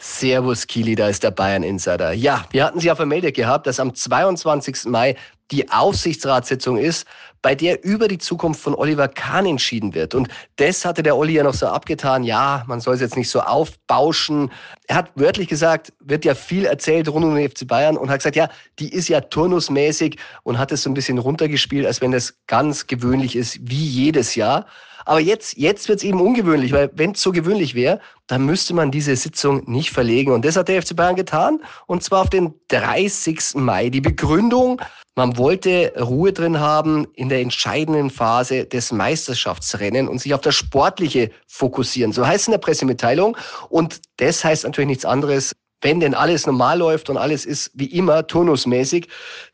Servus 0.00 0.66
Kili, 0.66 0.94
da 0.94 1.08
ist 1.08 1.22
der 1.22 1.30
Bayern 1.30 1.62
Insider. 1.62 2.12
Ja, 2.12 2.46
wir 2.50 2.64
hatten 2.64 2.80
Sie 2.80 2.86
ja 2.86 2.94
vermeldet 2.94 3.36
gehabt, 3.36 3.66
dass 3.66 3.78
am 3.78 3.94
22. 3.94 4.86
Mai 4.86 5.14
die 5.50 5.70
Aufsichtsratssitzung 5.70 6.78
ist, 6.78 7.06
bei 7.42 7.54
der 7.54 7.84
über 7.84 8.08
die 8.08 8.16
Zukunft 8.16 8.60
von 8.60 8.74
Oliver 8.74 9.08
Kahn 9.08 9.44
entschieden 9.44 9.94
wird. 9.94 10.14
Und 10.14 10.28
das 10.56 10.84
hatte 10.84 11.02
der 11.02 11.16
Olli 11.16 11.34
ja 11.34 11.42
noch 11.42 11.54
so 11.54 11.66
abgetan. 11.66 12.22
Ja, 12.22 12.64
man 12.66 12.80
soll 12.80 12.94
es 12.94 13.00
jetzt 13.00 13.16
nicht 13.16 13.28
so 13.28 13.40
aufbauschen. 13.40 14.50
Er 14.86 14.96
hat 14.96 15.10
wörtlich 15.16 15.48
gesagt, 15.48 15.92
wird 16.00 16.24
ja 16.24 16.34
viel 16.34 16.64
erzählt 16.64 17.08
rund 17.08 17.24
um 17.24 17.34
den 17.34 17.50
FC 17.50 17.66
Bayern 17.66 17.98
und 17.98 18.08
hat 18.08 18.20
gesagt, 18.20 18.36
ja, 18.36 18.48
die 18.78 18.92
ist 18.92 19.08
ja 19.08 19.20
turnusmäßig 19.20 20.16
und 20.44 20.58
hat 20.58 20.72
es 20.72 20.82
so 20.82 20.90
ein 20.90 20.94
bisschen 20.94 21.18
runtergespielt, 21.18 21.86
als 21.86 22.00
wenn 22.00 22.12
das 22.12 22.34
ganz 22.46 22.86
gewöhnlich 22.86 23.36
ist, 23.36 23.58
wie 23.62 23.86
jedes 23.86 24.34
Jahr. 24.34 24.66
Aber 25.04 25.20
jetzt, 25.20 25.56
jetzt 25.56 25.88
wird 25.88 25.98
es 25.98 26.04
eben 26.04 26.20
ungewöhnlich, 26.20 26.72
weil 26.72 26.90
wenn 26.94 27.12
es 27.12 27.22
so 27.22 27.32
gewöhnlich 27.32 27.74
wäre, 27.74 28.00
dann 28.26 28.44
müsste 28.44 28.74
man 28.74 28.90
diese 28.90 29.16
Sitzung 29.16 29.62
nicht 29.70 29.90
verlegen. 29.90 30.32
Und 30.32 30.44
das 30.44 30.56
hat 30.56 30.68
der 30.68 30.82
FC 30.82 30.94
Bayern 30.94 31.16
getan, 31.16 31.60
und 31.86 32.02
zwar 32.02 32.22
auf 32.22 32.30
den 32.30 32.54
30. 32.68 33.54
Mai. 33.54 33.90
Die 33.90 34.00
Begründung, 34.00 34.80
man 35.16 35.36
wollte 35.36 35.92
Ruhe 36.00 36.32
drin 36.32 36.60
haben 36.60 37.06
in 37.14 37.28
der 37.28 37.40
entscheidenden 37.40 38.10
Phase 38.10 38.66
des 38.66 38.92
Meisterschaftsrennen 38.92 40.08
und 40.08 40.18
sich 40.20 40.34
auf 40.34 40.40
das 40.40 40.54
Sportliche 40.54 41.30
fokussieren. 41.46 42.12
So 42.12 42.26
heißt 42.26 42.42
es 42.42 42.48
in 42.48 42.52
der 42.52 42.58
Pressemitteilung. 42.58 43.36
Und 43.68 44.00
das 44.18 44.44
heißt 44.44 44.64
natürlich 44.64 44.88
nichts 44.88 45.04
anderes. 45.04 45.54
Wenn 45.82 46.00
denn 46.00 46.14
alles 46.14 46.46
normal 46.46 46.78
läuft 46.78 47.08
und 47.08 47.16
alles 47.16 47.46
ist 47.46 47.70
wie 47.74 47.86
immer 47.86 48.26
turnusmäßig, 48.26 49.08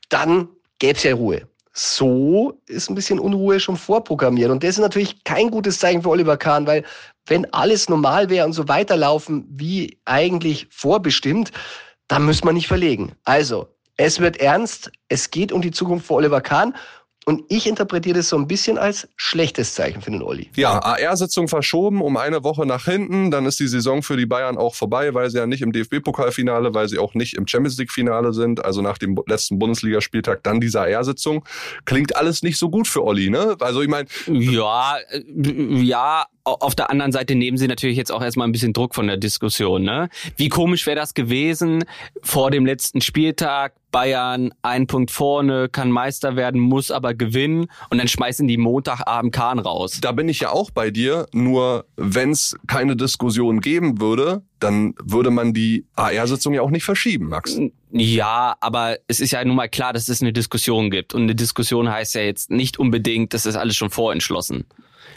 dann 0.08 0.48
gäbe 0.78 0.96
es 0.96 1.04
ja 1.04 1.14
Ruhe 1.14 1.48
so 1.78 2.58
ist 2.66 2.88
ein 2.88 2.94
bisschen 2.94 3.20
Unruhe 3.20 3.60
schon 3.60 3.76
vorprogrammiert. 3.76 4.50
Und 4.50 4.64
das 4.64 4.70
ist 4.70 4.78
natürlich 4.78 5.22
kein 5.24 5.50
gutes 5.50 5.78
Zeichen 5.78 6.02
für 6.02 6.08
Oliver 6.08 6.38
Kahn, 6.38 6.66
weil 6.66 6.84
wenn 7.26 7.52
alles 7.52 7.90
normal 7.90 8.30
wäre 8.30 8.46
und 8.46 8.54
so 8.54 8.66
weiterlaufen 8.66 9.46
wie 9.50 9.98
eigentlich 10.06 10.68
vorbestimmt, 10.70 11.52
dann 12.08 12.24
müssen 12.24 12.46
wir 12.46 12.54
nicht 12.54 12.66
verlegen. 12.66 13.12
Also, 13.24 13.68
es 13.98 14.20
wird 14.20 14.38
ernst. 14.38 14.90
Es 15.08 15.30
geht 15.30 15.52
um 15.52 15.60
die 15.60 15.70
Zukunft 15.70 16.06
für 16.06 16.14
Oliver 16.14 16.40
Kahn. 16.40 16.74
Und 17.28 17.42
ich 17.48 17.66
interpretiere 17.66 18.18
das 18.18 18.28
so 18.28 18.38
ein 18.38 18.46
bisschen 18.46 18.78
als 18.78 19.08
schlechtes 19.16 19.74
Zeichen 19.74 20.00
für 20.00 20.12
den 20.12 20.22
Olli. 20.22 20.48
Ja, 20.54 20.78
AR-Sitzung 20.78 21.48
verschoben 21.48 22.00
um 22.00 22.16
eine 22.16 22.44
Woche 22.44 22.64
nach 22.66 22.84
hinten. 22.84 23.32
Dann 23.32 23.46
ist 23.46 23.58
die 23.58 23.66
Saison 23.66 24.04
für 24.04 24.16
die 24.16 24.26
Bayern 24.26 24.56
auch 24.56 24.76
vorbei, 24.76 25.12
weil 25.12 25.28
sie 25.28 25.38
ja 25.38 25.46
nicht 25.46 25.60
im 25.60 25.72
DFB-Pokalfinale, 25.72 26.72
weil 26.72 26.88
sie 26.88 27.00
auch 27.00 27.14
nicht 27.14 27.34
im 27.34 27.48
Champions 27.48 27.78
League-Finale 27.78 28.32
sind. 28.32 28.64
Also 28.64 28.80
nach 28.80 28.96
dem 28.96 29.20
letzten 29.26 29.58
Bundesligaspieltag 29.58 30.44
dann 30.44 30.60
diese 30.60 30.80
AR-Sitzung. 30.80 31.44
Klingt 31.84 32.14
alles 32.14 32.44
nicht 32.44 32.58
so 32.58 32.70
gut 32.70 32.86
für 32.86 33.02
Olli, 33.02 33.28
ne? 33.28 33.56
Also 33.58 33.82
ich 33.82 33.88
meine. 33.88 34.06
Ja, 34.28 34.96
äh, 35.10 35.24
ja, 35.82 36.26
auf 36.46 36.74
der 36.74 36.90
anderen 36.90 37.12
Seite 37.12 37.34
nehmen 37.34 37.58
sie 37.58 37.66
natürlich 37.66 37.96
jetzt 37.96 38.12
auch 38.12 38.22
erstmal 38.22 38.46
ein 38.46 38.52
bisschen 38.52 38.72
Druck 38.72 38.94
von 38.94 39.06
der 39.08 39.16
Diskussion. 39.16 39.82
Ne? 39.82 40.08
Wie 40.36 40.48
komisch 40.48 40.86
wäre 40.86 40.96
das 40.96 41.14
gewesen 41.14 41.84
vor 42.22 42.50
dem 42.50 42.64
letzten 42.64 43.00
Spieltag? 43.00 43.74
Bayern 43.96 44.52
ein 44.60 44.86
Punkt 44.86 45.10
vorne, 45.10 45.70
kann 45.70 45.90
Meister 45.90 46.36
werden, 46.36 46.60
muss 46.60 46.90
aber 46.90 47.14
gewinnen 47.14 47.68
und 47.88 47.96
dann 47.96 48.08
schmeißen 48.08 48.46
die 48.46 48.58
Montagabend 48.58 49.32
Kahn 49.32 49.58
raus. 49.58 50.00
Da 50.02 50.12
bin 50.12 50.28
ich 50.28 50.40
ja 50.40 50.50
auch 50.50 50.70
bei 50.70 50.90
dir, 50.90 51.26
nur 51.32 51.86
wenn 51.96 52.30
es 52.30 52.56
keine 52.66 52.96
Diskussion 52.96 53.60
geben 53.60 53.98
würde, 53.98 54.42
dann 54.58 54.94
würde 55.02 55.30
man 55.30 55.54
die 55.54 55.86
AR-Sitzung 55.94 56.52
ja 56.52 56.60
auch 56.60 56.70
nicht 56.70 56.84
verschieben, 56.84 57.28
Max. 57.28 57.58
Ja, 57.90 58.56
aber 58.60 58.98
es 59.08 59.20
ist 59.20 59.30
ja 59.30 59.42
nun 59.42 59.56
mal 59.56 59.68
klar, 59.68 59.94
dass 59.94 60.10
es 60.10 60.20
eine 60.20 60.34
Diskussion 60.34 60.90
gibt. 60.90 61.14
Und 61.14 61.22
eine 61.22 61.34
Diskussion 61.34 61.90
heißt 61.90 62.16
ja 62.16 62.20
jetzt 62.20 62.50
nicht 62.50 62.78
unbedingt, 62.78 63.32
das 63.32 63.46
ist 63.46 63.56
alles 63.56 63.76
schon 63.76 63.88
vorentschlossen. 63.88 64.66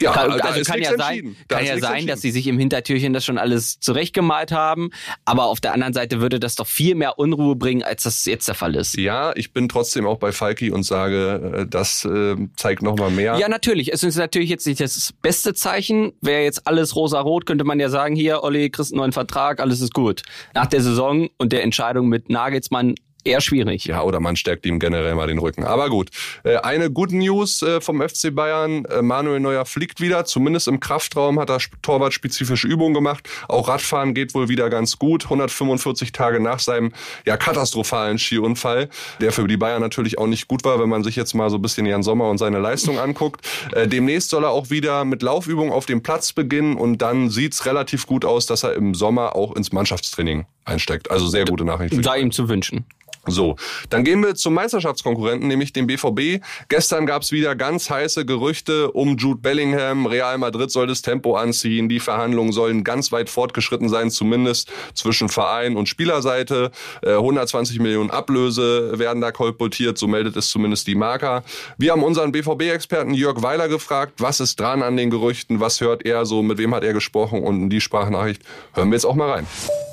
Ja, 0.00 0.12
kann, 0.12 0.32
also 0.32 0.62
kann 0.62 0.80
ja 0.80 0.96
sein, 0.96 1.36
kann 1.48 1.64
ja 1.64 1.78
sein, 1.78 2.06
dass 2.06 2.20
sie 2.20 2.30
sich 2.30 2.46
im 2.46 2.58
Hintertürchen 2.58 3.12
das 3.12 3.24
schon 3.24 3.38
alles 3.38 3.80
zurechtgemalt 3.80 4.52
haben. 4.52 4.90
Aber 5.24 5.46
auf 5.46 5.60
der 5.60 5.74
anderen 5.74 5.92
Seite 5.92 6.20
würde 6.20 6.40
das 6.40 6.54
doch 6.54 6.66
viel 6.66 6.94
mehr 6.94 7.18
Unruhe 7.18 7.56
bringen, 7.56 7.82
als 7.82 8.04
das 8.04 8.24
jetzt 8.24 8.48
der 8.48 8.54
Fall 8.54 8.76
ist. 8.76 8.96
Ja, 8.96 9.32
ich 9.36 9.52
bin 9.52 9.68
trotzdem 9.68 10.06
auch 10.06 10.18
bei 10.18 10.32
Falki 10.32 10.70
und 10.70 10.84
sage, 10.84 11.60
äh, 11.60 11.66
das 11.66 12.04
äh, 12.04 12.36
zeigt 12.56 12.82
noch 12.82 12.96
mal 12.96 13.10
mehr. 13.10 13.36
Ja, 13.38 13.48
natürlich. 13.48 13.92
Es 13.92 14.02
ist 14.02 14.16
natürlich 14.16 14.48
jetzt 14.48 14.66
nicht 14.66 14.80
das 14.80 15.12
beste 15.20 15.54
Zeichen. 15.54 16.12
Wäre 16.20 16.42
jetzt 16.42 16.66
alles 16.66 16.96
rosa-rot, 16.96 17.46
könnte 17.46 17.64
man 17.64 17.78
ja 17.78 17.88
sagen, 17.88 18.16
hier, 18.16 18.42
Olli, 18.42 18.70
kriegst 18.70 18.92
einen 18.92 19.00
neuen 19.00 19.12
Vertrag, 19.12 19.60
alles 19.60 19.80
ist 19.80 19.92
gut. 19.92 20.22
Nach 20.54 20.66
der 20.66 20.80
Saison 20.80 21.28
und 21.36 21.52
der 21.52 21.62
Entscheidung 21.62 22.08
mit 22.08 22.30
Nagelsmann 22.30 22.94
eher 23.24 23.40
schwierig. 23.40 23.84
Ja, 23.84 24.02
oder 24.02 24.20
man 24.20 24.36
stärkt 24.36 24.66
ihm 24.66 24.78
generell 24.78 25.14
mal 25.14 25.26
den 25.26 25.38
Rücken. 25.38 25.64
Aber 25.64 25.88
gut. 25.88 26.10
Äh, 26.44 26.56
eine 26.56 26.90
gute 26.90 27.16
News 27.16 27.62
äh, 27.62 27.80
vom 27.80 28.00
FC 28.00 28.34
Bayern. 28.34 28.84
Äh, 28.86 29.02
Manuel 29.02 29.40
Neuer 29.40 29.64
fliegt 29.64 30.00
wieder. 30.00 30.24
Zumindest 30.24 30.68
im 30.68 30.80
Kraftraum 30.80 31.38
hat 31.38 31.50
er 31.50 31.58
torwartspezifische 31.82 32.66
Übungen 32.66 32.94
gemacht. 32.94 33.28
Auch 33.48 33.68
Radfahren 33.68 34.14
geht 34.14 34.34
wohl 34.34 34.48
wieder 34.48 34.70
ganz 34.70 34.98
gut. 34.98 35.24
145 35.24 36.12
Tage 36.12 36.40
nach 36.40 36.58
seinem 36.60 36.92
ja, 37.26 37.36
katastrophalen 37.36 38.18
Skiunfall, 38.18 38.88
der 39.20 39.32
für 39.32 39.46
die 39.46 39.56
Bayern 39.56 39.80
natürlich 39.80 40.18
auch 40.18 40.26
nicht 40.26 40.48
gut 40.48 40.64
war, 40.64 40.80
wenn 40.80 40.88
man 40.88 41.04
sich 41.04 41.16
jetzt 41.16 41.34
mal 41.34 41.50
so 41.50 41.56
ein 41.56 41.62
bisschen 41.62 41.86
Jan 41.86 42.02
Sommer 42.02 42.28
und 42.30 42.38
seine 42.38 42.58
Leistung 42.58 42.98
anguckt. 42.98 43.46
Demnächst 43.86 44.30
soll 44.30 44.44
er 44.44 44.50
auch 44.50 44.70
wieder 44.70 45.04
mit 45.04 45.22
Laufübungen 45.22 45.72
auf 45.72 45.86
dem 45.86 46.02
Platz 46.02 46.32
beginnen 46.32 46.76
und 46.76 46.98
dann 46.98 47.30
sieht's 47.30 47.66
relativ 47.66 48.06
gut 48.06 48.24
aus, 48.24 48.46
dass 48.46 48.62
er 48.62 48.74
im 48.74 48.94
Sommer 48.94 49.36
auch 49.36 49.54
ins 49.56 49.72
Mannschaftstraining 49.72 50.46
einsteckt. 50.64 51.10
Also 51.10 51.26
sehr 51.26 51.44
gute 51.44 51.64
Nachricht. 51.64 51.94
Sei 52.02 52.20
ihm 52.20 52.32
zu 52.32 52.48
wünschen. 52.48 52.84
So, 53.26 53.56
dann 53.90 54.02
gehen 54.02 54.22
wir 54.22 54.34
zum 54.34 54.54
Meisterschaftskonkurrenten, 54.54 55.46
nämlich 55.46 55.74
dem 55.74 55.86
BVB. 55.86 56.42
Gestern 56.68 57.04
gab 57.04 57.20
es 57.20 57.32
wieder 57.32 57.54
ganz 57.54 57.90
heiße 57.90 58.24
Gerüchte 58.24 58.90
um 58.92 59.18
Jude 59.18 59.40
Bellingham. 59.42 60.06
Real 60.06 60.38
Madrid 60.38 60.70
soll 60.70 60.86
das 60.86 61.02
Tempo 61.02 61.36
anziehen. 61.36 61.90
Die 61.90 62.00
Verhandlungen 62.00 62.52
sollen 62.52 62.82
ganz 62.82 63.12
weit 63.12 63.28
fortgeschritten 63.28 63.90
sein, 63.90 64.10
zumindest 64.10 64.72
zwischen 64.94 65.28
Verein 65.28 65.76
und 65.76 65.86
Spielerseite. 65.86 66.70
120 67.02 67.76
äh, 67.78 67.82
Millionen 67.82 68.10
Ablöse 68.10 68.98
werden 68.98 69.20
da 69.20 69.32
kolportiert, 69.32 69.98
so 69.98 70.06
meldet 70.06 70.36
es 70.36 70.48
zumindest 70.48 70.86
die 70.86 70.94
Marker. 70.94 71.44
Wir 71.76 71.92
haben 71.92 72.02
unseren 72.02 72.32
BVB-Experten 72.32 73.12
Jörg 73.12 73.42
Weiler 73.42 73.68
gefragt, 73.68 74.14
was 74.18 74.40
ist 74.40 74.58
dran 74.58 74.82
an 74.82 74.96
den 74.96 75.10
Gerüchten, 75.10 75.60
was 75.60 75.82
hört 75.82 76.06
er 76.06 76.24
so, 76.24 76.42
mit 76.42 76.56
wem 76.56 76.74
hat 76.74 76.84
er 76.84 76.94
gesprochen 76.94 77.42
und 77.42 77.64
in 77.64 77.70
die 77.70 77.82
Sprachnachricht 77.82 78.42
hören 78.72 78.88
wir 78.88 78.96
jetzt 78.96 79.04
auch 79.04 79.14
mal 79.14 79.30
rein. 79.30 79.46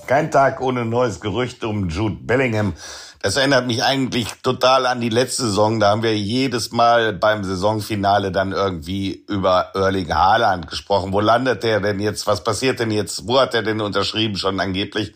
Kein 0.07 0.31
Tag 0.31 0.61
ohne 0.61 0.85
neues 0.85 1.19
Gerücht 1.19 1.65
um 1.65 1.89
Jude 1.89 2.15
Bellingham. 2.21 2.73
Das 3.21 3.35
erinnert 3.35 3.67
mich 3.67 3.83
eigentlich 3.83 4.27
total 4.41 4.85
an 4.85 5.01
die 5.01 5.09
letzte 5.09 5.43
Saison. 5.43 5.81
Da 5.81 5.89
haben 5.89 6.01
wir 6.01 6.17
jedes 6.17 6.71
Mal 6.71 7.11
beim 7.11 7.43
Saisonfinale 7.43 8.31
dann 8.31 8.53
irgendwie 8.53 9.25
über 9.27 9.71
Erling 9.73 10.13
Haaland 10.13 10.67
gesprochen. 10.67 11.11
Wo 11.11 11.19
landet 11.19 11.63
der 11.63 11.81
denn 11.81 11.99
jetzt? 11.99 12.25
Was 12.25 12.41
passiert 12.41 12.79
denn 12.79 12.91
jetzt? 12.91 13.27
Wo 13.27 13.37
hat 13.37 13.53
er 13.53 13.63
denn 13.63 13.81
unterschrieben 13.81 14.37
schon 14.37 14.61
angeblich? 14.61 15.13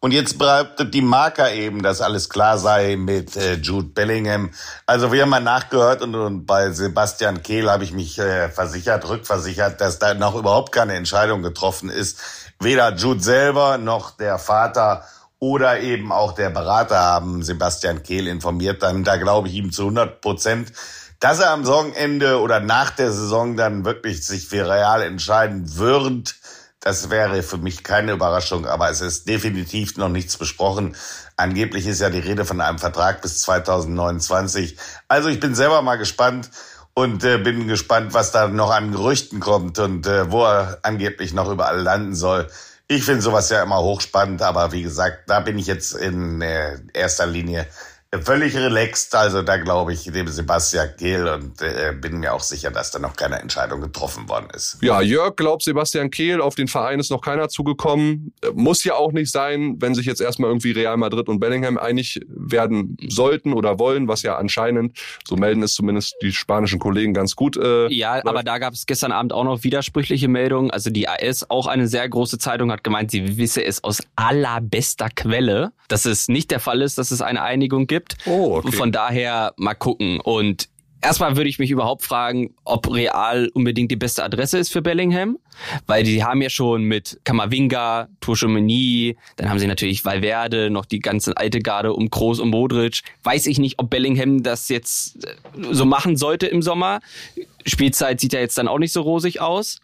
Und 0.00 0.12
jetzt 0.12 0.38
behauptet 0.38 0.94
die 0.94 1.02
Marker 1.02 1.52
eben, 1.52 1.82
dass 1.82 2.00
alles 2.00 2.28
klar 2.28 2.56
sei 2.58 2.96
mit 2.96 3.36
äh, 3.36 3.54
Jude 3.54 3.88
Bellingham. 3.88 4.50
Also 4.86 5.10
wir 5.10 5.22
haben 5.22 5.30
mal 5.30 5.40
nachgehört 5.40 6.02
und, 6.02 6.46
bei 6.46 6.70
Sebastian 6.70 7.42
Kehl 7.42 7.68
habe 7.68 7.82
ich 7.82 7.92
mich 7.92 8.16
äh, 8.18 8.48
versichert, 8.48 9.08
rückversichert, 9.08 9.80
dass 9.80 9.98
da 9.98 10.14
noch 10.14 10.36
überhaupt 10.36 10.70
keine 10.70 10.94
Entscheidung 10.94 11.42
getroffen 11.42 11.88
ist. 11.88 12.20
Weder 12.60 12.94
Jude 12.96 13.20
selber 13.20 13.78
noch 13.78 14.10
der 14.10 14.38
Vater 14.38 15.04
oder 15.38 15.80
eben 15.80 16.10
auch 16.10 16.32
der 16.32 16.50
Berater 16.50 16.98
haben 16.98 17.44
Sebastian 17.44 18.02
Kehl 18.02 18.26
informiert. 18.26 18.82
Dann 18.82 19.04
da 19.04 19.16
glaube 19.16 19.48
ich 19.48 19.54
ihm 19.54 19.70
zu 19.70 19.82
100 19.82 20.20
Prozent, 20.20 20.72
dass 21.20 21.38
er 21.38 21.50
am 21.50 21.64
Saisonende 21.64 22.40
oder 22.40 22.58
nach 22.58 22.90
der 22.90 23.12
Saison 23.12 23.56
dann 23.56 23.84
wirklich 23.84 24.26
sich 24.26 24.48
für 24.48 24.68
Real 24.68 25.02
entscheiden 25.02 25.76
wird. 25.76 26.34
Das 26.80 27.10
wäre 27.10 27.42
für 27.42 27.58
mich 27.58 27.84
keine 27.84 28.12
Überraschung, 28.12 28.66
aber 28.66 28.90
es 28.90 29.00
ist 29.00 29.28
definitiv 29.28 29.96
noch 29.96 30.08
nichts 30.08 30.36
besprochen. 30.36 30.96
Angeblich 31.36 31.86
ist 31.86 32.00
ja 32.00 32.10
die 32.10 32.18
Rede 32.18 32.44
von 32.44 32.60
einem 32.60 32.78
Vertrag 32.78 33.22
bis 33.22 33.42
2029. 33.42 34.76
Also 35.06 35.28
ich 35.28 35.38
bin 35.38 35.54
selber 35.54 35.82
mal 35.82 35.96
gespannt 35.96 36.50
und 36.98 37.22
äh, 37.22 37.38
bin 37.38 37.68
gespannt, 37.68 38.12
was 38.12 38.32
da 38.32 38.48
noch 38.48 38.72
an 38.72 38.90
Gerüchten 38.90 39.38
kommt 39.38 39.78
und 39.78 40.08
äh, 40.08 40.32
wo 40.32 40.42
er 40.42 40.78
angeblich 40.82 41.32
noch 41.32 41.48
überall 41.48 41.80
landen 41.80 42.16
soll. 42.16 42.48
Ich 42.88 43.04
finde 43.04 43.22
sowas 43.22 43.50
ja 43.50 43.62
immer 43.62 43.80
hochspannend, 43.80 44.42
aber 44.42 44.72
wie 44.72 44.82
gesagt, 44.82 45.30
da 45.30 45.38
bin 45.38 45.58
ich 45.58 45.68
jetzt 45.68 45.92
in 45.94 46.42
äh, 46.42 46.76
erster 46.92 47.26
Linie 47.26 47.68
völlig 48.22 48.56
relaxed. 48.56 49.14
Also 49.14 49.42
da 49.42 49.58
glaube 49.58 49.92
ich 49.92 50.04
dem 50.04 50.28
Sebastian 50.28 50.88
Kehl 50.96 51.26
und 51.28 51.60
äh, 51.60 51.92
bin 51.92 52.18
mir 52.18 52.32
auch 52.32 52.42
sicher, 52.42 52.70
dass 52.70 52.90
da 52.90 52.98
noch 52.98 53.16
keine 53.16 53.38
Entscheidung 53.40 53.82
getroffen 53.82 54.28
worden 54.28 54.48
ist. 54.54 54.78
Ja, 54.80 55.02
Jörg 55.02 55.36
glaubt 55.36 55.62
Sebastian 55.62 56.10
Kehl, 56.10 56.40
auf 56.40 56.54
den 56.54 56.68
Verein 56.68 57.00
ist 57.00 57.10
noch 57.10 57.20
keiner 57.20 57.48
zugekommen. 57.50 58.32
Muss 58.54 58.82
ja 58.84 58.94
auch 58.94 59.12
nicht 59.12 59.30
sein, 59.30 59.76
wenn 59.80 59.94
sich 59.94 60.06
jetzt 60.06 60.22
erstmal 60.22 60.48
irgendwie 60.48 60.72
Real 60.72 60.96
Madrid 60.96 61.28
und 61.28 61.38
Bellingham 61.38 61.76
einig 61.76 62.20
werden 62.28 62.96
sollten 63.08 63.52
oder 63.52 63.78
wollen, 63.78 64.08
was 64.08 64.22
ja 64.22 64.36
anscheinend, 64.36 64.98
so 65.26 65.36
melden 65.36 65.62
es 65.62 65.74
zumindest 65.74 66.16
die 66.22 66.32
spanischen 66.32 66.78
Kollegen 66.78 67.12
ganz 67.12 67.36
gut. 67.36 67.58
Äh, 67.58 67.92
ja, 67.92 68.14
läuft. 68.14 68.26
aber 68.26 68.42
da 68.42 68.58
gab 68.58 68.72
es 68.72 68.86
gestern 68.86 69.12
Abend 69.12 69.34
auch 69.34 69.44
noch 69.44 69.64
widersprüchliche 69.64 70.28
Meldungen. 70.28 70.70
Also 70.70 70.88
die 70.88 71.08
AS, 71.08 71.50
auch 71.50 71.66
eine 71.66 71.86
sehr 71.86 72.08
große 72.08 72.38
Zeitung, 72.38 72.72
hat 72.72 72.84
gemeint, 72.84 73.10
sie 73.10 73.36
wisse 73.36 73.62
es 73.62 73.84
aus 73.84 74.02
allerbester 74.16 75.08
Quelle, 75.14 75.72
dass 75.88 76.06
es 76.06 76.28
nicht 76.28 76.50
der 76.50 76.60
Fall 76.60 76.80
ist, 76.80 76.96
dass 76.96 77.10
es 77.10 77.20
eine 77.20 77.42
Einigung 77.42 77.86
gibt 77.86 77.97
gibt. 77.98 78.16
Oh, 78.26 78.56
okay. 78.56 78.72
Von 78.72 78.92
daher 78.92 79.52
mal 79.56 79.74
gucken. 79.74 80.20
Und 80.20 80.68
Erstmal 81.00 81.36
würde 81.36 81.48
ich 81.48 81.60
mich 81.60 81.70
überhaupt 81.70 82.02
fragen, 82.02 82.56
ob 82.64 82.92
Real 82.92 83.48
unbedingt 83.54 83.88
die 83.92 83.96
beste 83.96 84.24
Adresse 84.24 84.58
ist 84.58 84.72
für 84.72 84.82
Bellingham, 84.82 85.38
weil 85.86 86.02
die 86.02 86.24
haben 86.24 86.42
ja 86.42 86.50
schon 86.50 86.82
mit 86.82 87.20
Kamavinga, 87.22 88.08
Tuchomeni, 88.20 89.16
dann 89.36 89.48
haben 89.48 89.60
sie 89.60 89.68
natürlich 89.68 90.04
Valverde, 90.04 90.70
noch 90.70 90.84
die 90.84 90.98
ganze 90.98 91.36
alte 91.36 91.60
Garde 91.60 91.92
um 91.92 92.10
Kroos 92.10 92.40
und 92.40 92.50
Modric. 92.50 93.02
Weiß 93.22 93.46
ich 93.46 93.60
nicht, 93.60 93.78
ob 93.78 93.90
Bellingham 93.90 94.42
das 94.42 94.68
jetzt 94.68 95.24
äh, 95.24 95.34
so 95.70 95.84
machen 95.84 96.16
sollte 96.16 96.48
im 96.48 96.62
Sommer. 96.62 96.98
Spielzeit 97.64 98.20
sieht 98.20 98.32
ja 98.32 98.40
jetzt 98.40 98.58
dann 98.58 98.66
auch 98.66 98.78
nicht 98.78 98.92
so 98.92 99.02
rosig 99.02 99.40
aus. 99.40 99.78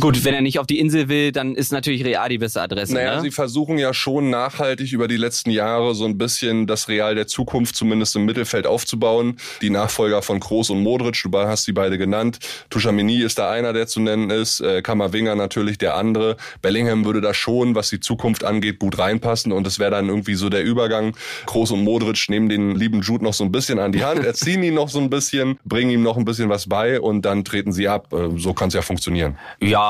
Gut, 0.00 0.24
wenn 0.24 0.34
er 0.34 0.40
nicht 0.40 0.58
auf 0.58 0.66
die 0.66 0.78
Insel 0.80 1.08
will, 1.08 1.30
dann 1.30 1.54
ist 1.54 1.72
natürlich 1.72 2.04
Real 2.04 2.28
die 2.28 2.38
beste 2.38 2.60
Adresse. 2.60 2.94
Naja, 2.94 3.16
ne? 3.16 3.22
sie 3.22 3.30
versuchen 3.30 3.78
ja 3.78 3.94
schon 3.94 4.30
nachhaltig 4.30 4.92
über 4.92 5.06
die 5.06 5.16
letzten 5.16 5.50
Jahre 5.50 5.94
so 5.94 6.04
ein 6.04 6.18
bisschen 6.18 6.66
das 6.66 6.88
Real 6.88 7.14
der 7.14 7.26
Zukunft 7.26 7.76
zumindest 7.76 8.16
im 8.16 8.24
Mittelfeld 8.24 8.66
aufzubauen. 8.66 9.36
Die 9.62 9.70
Nachfolger 9.70 10.22
von 10.22 10.40
Kroos 10.40 10.70
und 10.70 10.82
Modric, 10.82 11.22
du 11.22 11.38
hast 11.38 11.64
sie 11.64 11.72
beide 11.72 11.96
genannt. 11.98 12.38
Tuschamini 12.70 13.20
ist 13.20 13.38
da 13.38 13.50
einer, 13.50 13.72
der 13.72 13.86
zu 13.86 14.00
nennen 14.00 14.30
ist. 14.30 14.60
Äh, 14.60 14.82
Kammerwinger 14.82 15.36
natürlich 15.36 15.78
der 15.78 15.94
andere. 15.96 16.36
Bellingham 16.60 17.04
würde 17.04 17.20
da 17.20 17.32
schon, 17.32 17.74
was 17.74 17.90
die 17.90 18.00
Zukunft 18.00 18.42
angeht, 18.42 18.80
gut 18.80 18.98
reinpassen 18.98 19.52
und 19.52 19.66
es 19.66 19.78
wäre 19.78 19.92
dann 19.92 20.08
irgendwie 20.08 20.34
so 20.34 20.48
der 20.48 20.64
Übergang. 20.64 21.16
Kroos 21.46 21.70
und 21.70 21.84
Modric 21.84 22.28
nehmen 22.28 22.48
den 22.48 22.74
lieben 22.74 23.00
Jude 23.02 23.24
noch 23.24 23.34
so 23.34 23.44
ein 23.44 23.52
bisschen 23.52 23.78
an 23.78 23.92
die 23.92 24.04
Hand, 24.04 24.24
erziehen 24.24 24.62
ihn 24.62 24.74
noch 24.74 24.88
so 24.88 24.98
ein 24.98 25.10
bisschen, 25.10 25.58
bringen 25.64 25.90
ihm 25.90 26.02
noch 26.02 26.16
ein 26.16 26.24
bisschen 26.24 26.48
was 26.48 26.68
bei 26.68 27.00
und 27.00 27.22
dann 27.22 27.44
treten 27.44 27.72
sie 27.72 27.86
ab. 27.86 28.12
Äh, 28.12 28.38
so 28.38 28.54
kann 28.54 28.68
es 28.68 28.74
ja 28.74 28.82
funktionieren. 28.82 29.38
Ja, 29.60 29.83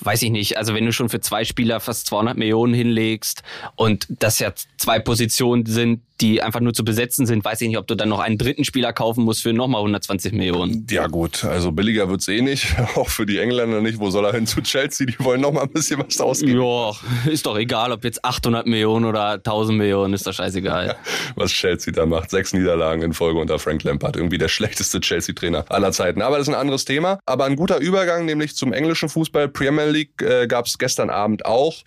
weiß 0.00 0.22
ich 0.22 0.30
nicht. 0.30 0.56
Also 0.56 0.74
wenn 0.74 0.84
du 0.84 0.92
schon 0.92 1.08
für 1.08 1.20
zwei 1.20 1.44
Spieler 1.44 1.80
fast 1.80 2.06
200 2.06 2.36
Millionen 2.36 2.74
hinlegst 2.74 3.42
und 3.76 4.06
das 4.08 4.38
ja 4.38 4.52
zwei 4.76 4.98
Positionen 4.98 5.66
sind, 5.66 6.02
die 6.22 6.40
einfach 6.40 6.60
nur 6.60 6.72
zu 6.72 6.84
besetzen 6.84 7.26
sind, 7.26 7.44
weiß 7.44 7.60
ich 7.60 7.68
nicht, 7.68 7.78
ob 7.78 7.86
du 7.88 7.96
dann 7.96 8.08
noch 8.08 8.20
einen 8.20 8.38
dritten 8.38 8.64
Spieler 8.64 8.92
kaufen 8.92 9.24
musst 9.24 9.42
für 9.42 9.52
nochmal 9.52 9.80
120 9.80 10.32
Millionen. 10.32 10.86
Ja 10.88 11.08
gut, 11.08 11.44
also 11.44 11.72
billiger 11.72 12.08
wird's 12.08 12.28
eh 12.28 12.40
nicht, 12.40 12.74
auch 12.94 13.08
für 13.08 13.26
die 13.26 13.38
Engländer 13.38 13.80
nicht. 13.80 13.98
Wo 13.98 14.10
soll 14.10 14.24
er 14.24 14.32
hin 14.32 14.46
zu 14.46 14.62
Chelsea? 14.62 15.06
Die 15.06 15.18
wollen 15.18 15.40
nochmal 15.40 15.64
ein 15.64 15.72
bisschen 15.72 16.02
was 16.04 16.20
ausgeben. 16.20 16.60
Ja, 16.62 16.92
ist 17.30 17.44
doch 17.46 17.58
egal, 17.58 17.90
ob 17.92 18.04
jetzt 18.04 18.24
800 18.24 18.66
Millionen 18.66 19.04
oder 19.04 19.32
1000 19.32 19.76
Millionen, 19.76 20.14
ist 20.14 20.26
doch 20.26 20.32
scheißegal. 20.32 20.86
Ja, 20.86 20.96
was 21.34 21.50
Chelsea 21.50 21.92
da 21.92 22.06
macht, 22.06 22.30
sechs 22.30 22.52
Niederlagen 22.52 23.02
in 23.02 23.12
Folge 23.12 23.40
unter 23.40 23.58
Frank 23.58 23.82
Lampard, 23.82 24.16
irgendwie 24.16 24.38
der 24.38 24.48
schlechteste 24.48 25.00
Chelsea-Trainer 25.00 25.64
aller 25.68 25.90
Zeiten. 25.90 26.22
Aber 26.22 26.38
das 26.38 26.46
ist 26.46 26.54
ein 26.54 26.60
anderes 26.60 26.84
Thema. 26.84 27.18
Aber 27.26 27.46
ein 27.46 27.56
guter 27.56 27.78
Übergang, 27.78 28.24
nämlich 28.24 28.54
zum 28.54 28.72
englischen 28.72 29.08
Fußball, 29.08 29.48
Premier 29.48 29.86
League, 29.86 30.22
äh, 30.22 30.46
gab's 30.46 30.78
gestern 30.78 31.10
Abend 31.10 31.44
auch 31.44 31.82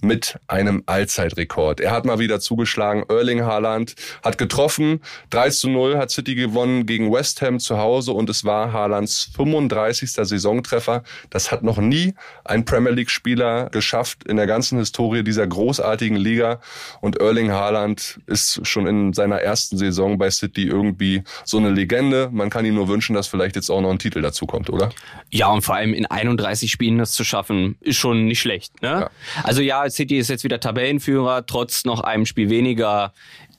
mit 0.00 0.38
einem 0.46 0.82
Allzeitrekord. 0.86 1.80
Er 1.80 1.90
hat 1.90 2.04
mal 2.04 2.18
wieder 2.18 2.40
zugeschlagen. 2.40 3.04
Erling 3.08 3.42
Haaland 3.42 3.94
hat 4.22 4.38
getroffen. 4.38 5.00
3 5.30 5.50
zu 5.50 5.68
0 5.68 5.96
hat 5.96 6.10
City 6.10 6.34
gewonnen 6.34 6.86
gegen 6.86 7.12
West 7.12 7.42
Ham 7.42 7.58
zu 7.58 7.78
Hause 7.78 8.12
und 8.12 8.30
es 8.30 8.44
war 8.44 8.72
Haalands 8.72 9.30
35. 9.34 10.12
Saisontreffer. 10.12 11.02
Das 11.30 11.50
hat 11.50 11.62
noch 11.62 11.78
nie 11.78 12.14
ein 12.44 12.64
Premier 12.64 12.92
League 12.92 13.10
Spieler 13.10 13.68
geschafft 13.70 14.24
in 14.24 14.36
der 14.36 14.46
ganzen 14.46 14.78
Historie 14.78 15.22
dieser 15.22 15.46
großartigen 15.46 16.16
Liga. 16.16 16.60
Und 17.00 17.20
Erling 17.20 17.50
Haaland 17.50 18.20
ist 18.26 18.66
schon 18.66 18.86
in 18.86 19.12
seiner 19.12 19.40
ersten 19.40 19.76
Saison 19.76 20.18
bei 20.18 20.30
City 20.30 20.66
irgendwie 20.66 21.22
so 21.44 21.58
eine 21.58 21.70
Legende. 21.70 22.28
Man 22.32 22.50
kann 22.50 22.64
ihm 22.64 22.74
nur 22.74 22.88
wünschen, 22.88 23.14
dass 23.14 23.26
vielleicht 23.26 23.56
jetzt 23.56 23.70
auch 23.70 23.80
noch 23.80 23.90
ein 23.90 23.98
Titel 23.98 24.22
dazu 24.22 24.46
kommt, 24.46 24.70
oder? 24.70 24.90
Ja, 25.30 25.48
und 25.48 25.62
vor 25.62 25.74
allem 25.74 25.94
in 25.94 26.06
31 26.06 26.70
Spielen 26.70 26.98
das 26.98 27.12
zu 27.12 27.24
schaffen, 27.24 27.76
ist 27.80 27.96
schon 27.96 28.26
nicht 28.26 28.40
schlecht. 28.40 28.80
Ne? 28.82 28.88
Ja. 28.88 29.10
Also 29.42 29.62
ja, 29.62 29.87
City 29.90 30.18
ist 30.18 30.28
jetzt 30.28 30.44
wieder 30.44 30.60
Tabellenführer, 30.60 31.46
trotz 31.46 31.84
noch 31.84 32.00
einem 32.00 32.26
Spiel 32.26 32.50
weniger. 32.50 33.12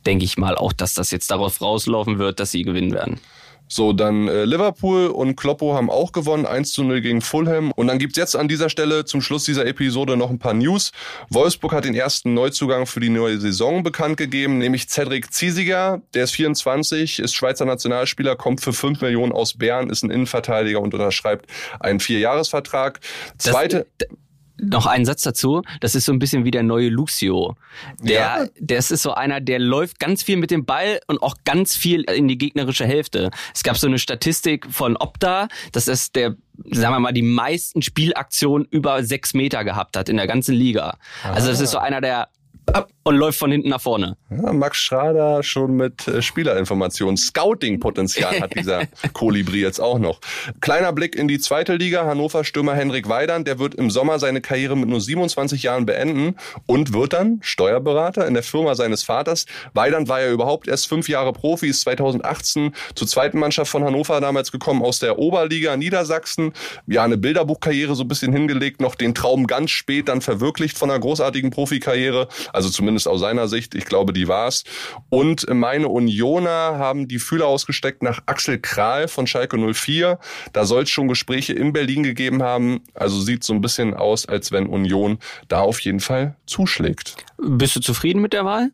Denke 0.05 0.25
ich 0.25 0.37
mal 0.37 0.55
auch, 0.55 0.73
dass 0.73 0.93
das 0.93 1.11
jetzt 1.11 1.29
darauf 1.29 1.61
rauslaufen 1.61 2.19
wird, 2.19 2.39
dass 2.39 2.51
sie 2.51 2.63
gewinnen 2.63 2.93
werden. 2.93 3.19
So, 3.71 3.93
dann 3.93 4.27
äh, 4.27 4.45
Liverpool 4.45 5.07
und 5.07 5.35
Kloppo 5.35 5.75
haben 5.75 5.91
auch 5.91 6.11
gewonnen, 6.11 6.47
1 6.47 6.71
zu 6.73 6.83
0 6.83 7.01
gegen 7.01 7.21
Fulham. 7.21 7.71
Und 7.71 7.85
dann 7.85 7.99
gibt's 7.99 8.17
jetzt 8.17 8.35
an 8.35 8.47
dieser 8.47 8.67
Stelle 8.67 9.05
zum 9.05 9.21
Schluss 9.21 9.43
dieser 9.43 9.67
Episode 9.67 10.17
noch 10.17 10.31
ein 10.31 10.39
paar 10.39 10.55
News. 10.55 10.91
Wolfsburg 11.29 11.73
hat 11.73 11.85
den 11.85 11.93
ersten 11.93 12.33
Neuzugang 12.33 12.87
für 12.87 12.99
die 12.99 13.09
neue 13.09 13.37
Saison 13.37 13.83
bekannt 13.83 14.17
gegeben, 14.17 14.57
nämlich 14.57 14.89
Cedric 14.89 15.31
Ziesiger. 15.31 16.01
Der 16.15 16.23
ist 16.23 16.31
24, 16.31 17.19
ist 17.19 17.35
Schweizer 17.35 17.65
Nationalspieler, 17.65 18.35
kommt 18.35 18.61
für 18.61 18.73
5 18.73 19.01
Millionen 19.01 19.31
aus 19.31 19.53
Bern, 19.53 19.91
ist 19.91 20.03
ein 20.03 20.09
Innenverteidiger 20.09 20.81
und 20.81 20.95
unterschreibt 20.95 21.45
einen 21.79 21.99
Vierjahresvertrag. 21.99 22.99
Zweite... 23.37 23.85
Das, 23.99 24.09
noch 24.61 24.85
einen 24.85 25.05
Satz 25.05 25.23
dazu. 25.23 25.61
Das 25.79 25.95
ist 25.95 26.05
so 26.05 26.11
ein 26.11 26.19
bisschen 26.19 26.45
wie 26.45 26.51
der 26.51 26.63
neue 26.63 26.89
Lucio. 26.89 27.55
Der, 28.01 28.15
ja. 28.15 28.45
das 28.59 28.91
ist 28.91 29.03
so 29.03 29.13
einer, 29.13 29.41
der 29.41 29.59
läuft 29.59 29.99
ganz 29.99 30.23
viel 30.23 30.37
mit 30.37 30.51
dem 30.51 30.65
Ball 30.65 30.99
und 31.07 31.21
auch 31.21 31.35
ganz 31.45 31.75
viel 31.75 32.03
in 32.03 32.27
die 32.27 32.37
gegnerische 32.37 32.85
Hälfte. 32.85 33.31
Es 33.53 33.63
gab 33.63 33.77
so 33.77 33.87
eine 33.87 33.99
Statistik 33.99 34.67
von 34.69 34.97
Opta, 34.97 35.47
dass 35.71 35.87
es 35.87 36.11
der 36.11 36.35
sagen 36.71 36.93
wir 36.93 36.99
mal, 36.99 37.13
die 37.13 37.21
meisten 37.21 37.81
Spielaktionen 37.81 38.67
über 38.69 39.03
sechs 39.03 39.33
Meter 39.33 39.63
gehabt 39.63 39.95
hat 39.95 40.09
in 40.09 40.17
der 40.17 40.27
ganzen 40.27 40.53
Liga. 40.53 40.97
Also 41.23 41.49
das 41.49 41.61
ist 41.61 41.71
so 41.71 41.77
einer 41.77 42.01
der 42.01 42.27
und 43.09 43.15
läuft 43.15 43.39
von 43.39 43.51
hinten 43.51 43.69
nach 43.69 43.81
vorne. 43.81 44.17
Ja, 44.29 44.53
Max 44.53 44.77
Schrader 44.77 45.41
schon 45.41 45.75
mit 45.75 46.07
äh, 46.07 46.21
Spielerinformationen. 46.21 47.17
Scouting-Potenzial 47.17 48.39
hat 48.39 48.55
dieser 48.55 48.85
Kolibri 49.13 49.61
jetzt 49.61 49.79
auch 49.79 49.97
noch. 49.97 50.19
Kleiner 50.61 50.93
Blick 50.93 51.15
in 51.15 51.27
die 51.27 51.39
zweite 51.39 51.75
Liga. 51.75 52.05
Hannover 52.05 52.43
Stürmer 52.43 52.75
Henrik 52.75 53.09
Weidand, 53.09 53.47
der 53.47 53.57
wird 53.57 53.73
im 53.73 53.89
Sommer 53.89 54.19
seine 54.19 54.41
Karriere 54.41 54.77
mit 54.77 54.89
nur 54.89 55.01
27 55.01 55.63
Jahren 55.63 55.87
beenden 55.87 56.35
und 56.67 56.93
wird 56.93 57.13
dann 57.13 57.39
Steuerberater 57.41 58.27
in 58.27 58.35
der 58.35 58.43
Firma 58.43 58.75
seines 58.75 59.03
Vaters. 59.03 59.47
Weidand 59.73 60.07
war 60.07 60.21
ja 60.21 60.29
überhaupt 60.29 60.67
erst 60.67 60.87
fünf 60.87 61.09
Jahre 61.09 61.33
Profi, 61.33 61.67
ist 61.67 61.81
2018 61.81 62.75
zur 62.93 63.07
zweiten 63.07 63.39
Mannschaft 63.39 63.71
von 63.71 63.83
Hannover 63.83 64.21
damals 64.21 64.51
gekommen 64.51 64.83
aus 64.83 64.99
der 64.99 65.17
Oberliga 65.17 65.77
Niedersachsen. 65.77 66.53
Ja, 66.85 67.05
eine 67.05 67.17
Bilderbuchkarriere 67.17 67.95
so 67.95 68.03
ein 68.03 68.07
bisschen 68.07 68.33
hingelegt, 68.33 68.81
noch 68.81 68.93
den 68.93 69.15
Traum 69.15 69.47
ganz 69.47 69.71
spät 69.71 70.09
dann 70.09 70.21
verwirklicht 70.21 70.77
von 70.77 70.91
einer 70.91 70.99
großartigen 70.99 71.49
Profikarriere. 71.49 72.27
Also 72.53 72.58
zumindest 72.67 73.07
aus 73.07 73.21
seiner 73.21 73.47
Sicht. 73.47 73.75
Ich 73.75 73.85
glaube, 73.85 74.11
die 74.11 74.27
war's. 74.27 74.65
Und 75.07 75.45
meine 75.49 75.87
Unioner 75.87 76.49
haben 76.77 77.07
die 77.07 77.19
Fühler 77.19 77.47
ausgesteckt 77.47 78.03
nach 78.03 78.21
Axel 78.25 78.59
Kral 78.59 79.07
von 79.07 79.25
Schalke 79.25 79.57
04. 79.57 80.19
Da 80.51 80.65
soll 80.65 80.83
es 80.83 80.89
schon 80.89 81.07
Gespräche 81.07 81.53
in 81.53 81.71
Berlin 81.71 82.03
gegeben 82.03 82.43
haben. 82.43 82.81
Also 82.93 83.21
sieht 83.21 83.45
so 83.45 83.53
ein 83.53 83.61
bisschen 83.61 83.93
aus, 83.93 84.27
als 84.27 84.51
wenn 84.51 84.67
Union 84.67 85.19
da 85.47 85.61
auf 85.61 85.79
jeden 85.79 86.01
Fall 86.01 86.35
zuschlägt. 86.45 87.15
Bist 87.37 87.77
du 87.77 87.79
zufrieden 87.79 88.21
mit 88.21 88.33
der 88.33 88.43
Wahl? 88.43 88.71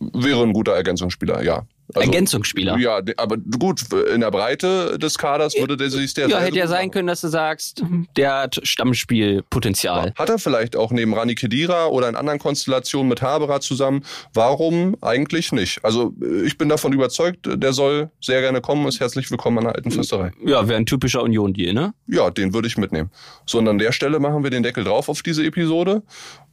Wäre 0.00 0.42
ein 0.42 0.52
guter 0.52 0.72
Ergänzungsspieler, 0.72 1.42
ja. 1.42 1.66
Also, 1.92 2.08
Ergänzungsspieler. 2.08 2.78
Ja, 2.78 3.00
aber 3.18 3.36
gut, 3.36 3.82
in 4.12 4.22
der 4.22 4.30
Breite 4.30 4.98
des 4.98 5.18
Kaders 5.18 5.54
würde 5.58 5.76
der 5.76 5.90
sich 5.90 6.14
der 6.14 6.28
Ja, 6.28 6.38
hätte 6.38 6.56
ja 6.56 6.66
sein 6.66 6.90
können, 6.90 7.06
dass 7.06 7.20
du 7.20 7.28
sagst, 7.28 7.82
der 8.16 8.34
hat 8.34 8.58
Stammspielpotenzial. 8.62 10.14
Hat 10.16 10.30
er 10.30 10.38
vielleicht 10.38 10.76
auch 10.76 10.92
neben 10.92 11.12
Rani 11.12 11.34
Kedira 11.34 11.86
oder 11.86 12.08
in 12.08 12.16
anderen 12.16 12.38
Konstellationen 12.38 13.08
mit 13.08 13.20
Haberer 13.20 13.60
zusammen? 13.60 14.02
Warum 14.32 14.96
eigentlich 15.02 15.52
nicht? 15.52 15.84
Also 15.84 16.14
ich 16.44 16.56
bin 16.56 16.70
davon 16.70 16.94
überzeugt, 16.94 17.46
der 17.46 17.72
soll 17.74 18.10
sehr 18.20 18.40
gerne 18.40 18.62
kommen, 18.62 18.86
ist 18.88 19.00
herzlich 19.00 19.30
willkommen 19.30 19.58
an 19.58 19.64
der 19.64 19.74
alten 19.74 19.90
Fürsterei. 19.90 20.32
Ja, 20.44 20.66
wäre 20.66 20.78
ein 20.78 20.86
typischer 20.86 21.22
Union-Deal, 21.22 21.74
ne? 21.74 21.92
Ja, 22.06 22.30
den 22.30 22.54
würde 22.54 22.66
ich 22.66 22.78
mitnehmen. 22.78 23.10
So, 23.44 23.58
und 23.58 23.68
an 23.68 23.78
der 23.78 23.92
Stelle 23.92 24.20
machen 24.20 24.42
wir 24.42 24.50
den 24.50 24.62
Deckel 24.62 24.84
drauf 24.84 25.10
auf 25.10 25.22
diese 25.22 25.44
Episode 25.44 26.02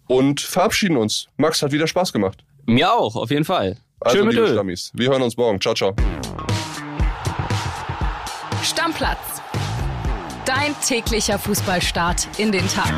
und 0.08 0.42
verabschieden 0.42 0.98
uns. 0.98 1.28
Max 1.38 1.62
hat 1.62 1.72
wieder 1.72 1.88
Spaß 1.88 2.12
gemacht. 2.12 2.44
Mir 2.66 2.92
auch, 2.92 3.16
auf 3.16 3.32
jeden 3.32 3.46
Fall. 3.46 3.78
Also, 4.04 4.18
Tschö 4.18 4.30
liebe 4.30 4.48
Stammis, 4.48 4.92
wir 4.96 5.10
hören 5.10 5.22
uns 5.22 5.38
morgen. 5.38 5.62
Ciao, 5.62 5.76
ciao. 5.76 5.94
Stammplatz. 8.64 9.20
Dein 10.46 10.76
täglicher 10.86 11.38
Fußballstart 11.38 12.28
in 12.40 12.52
den 12.52 12.68
Tag. 12.68 12.92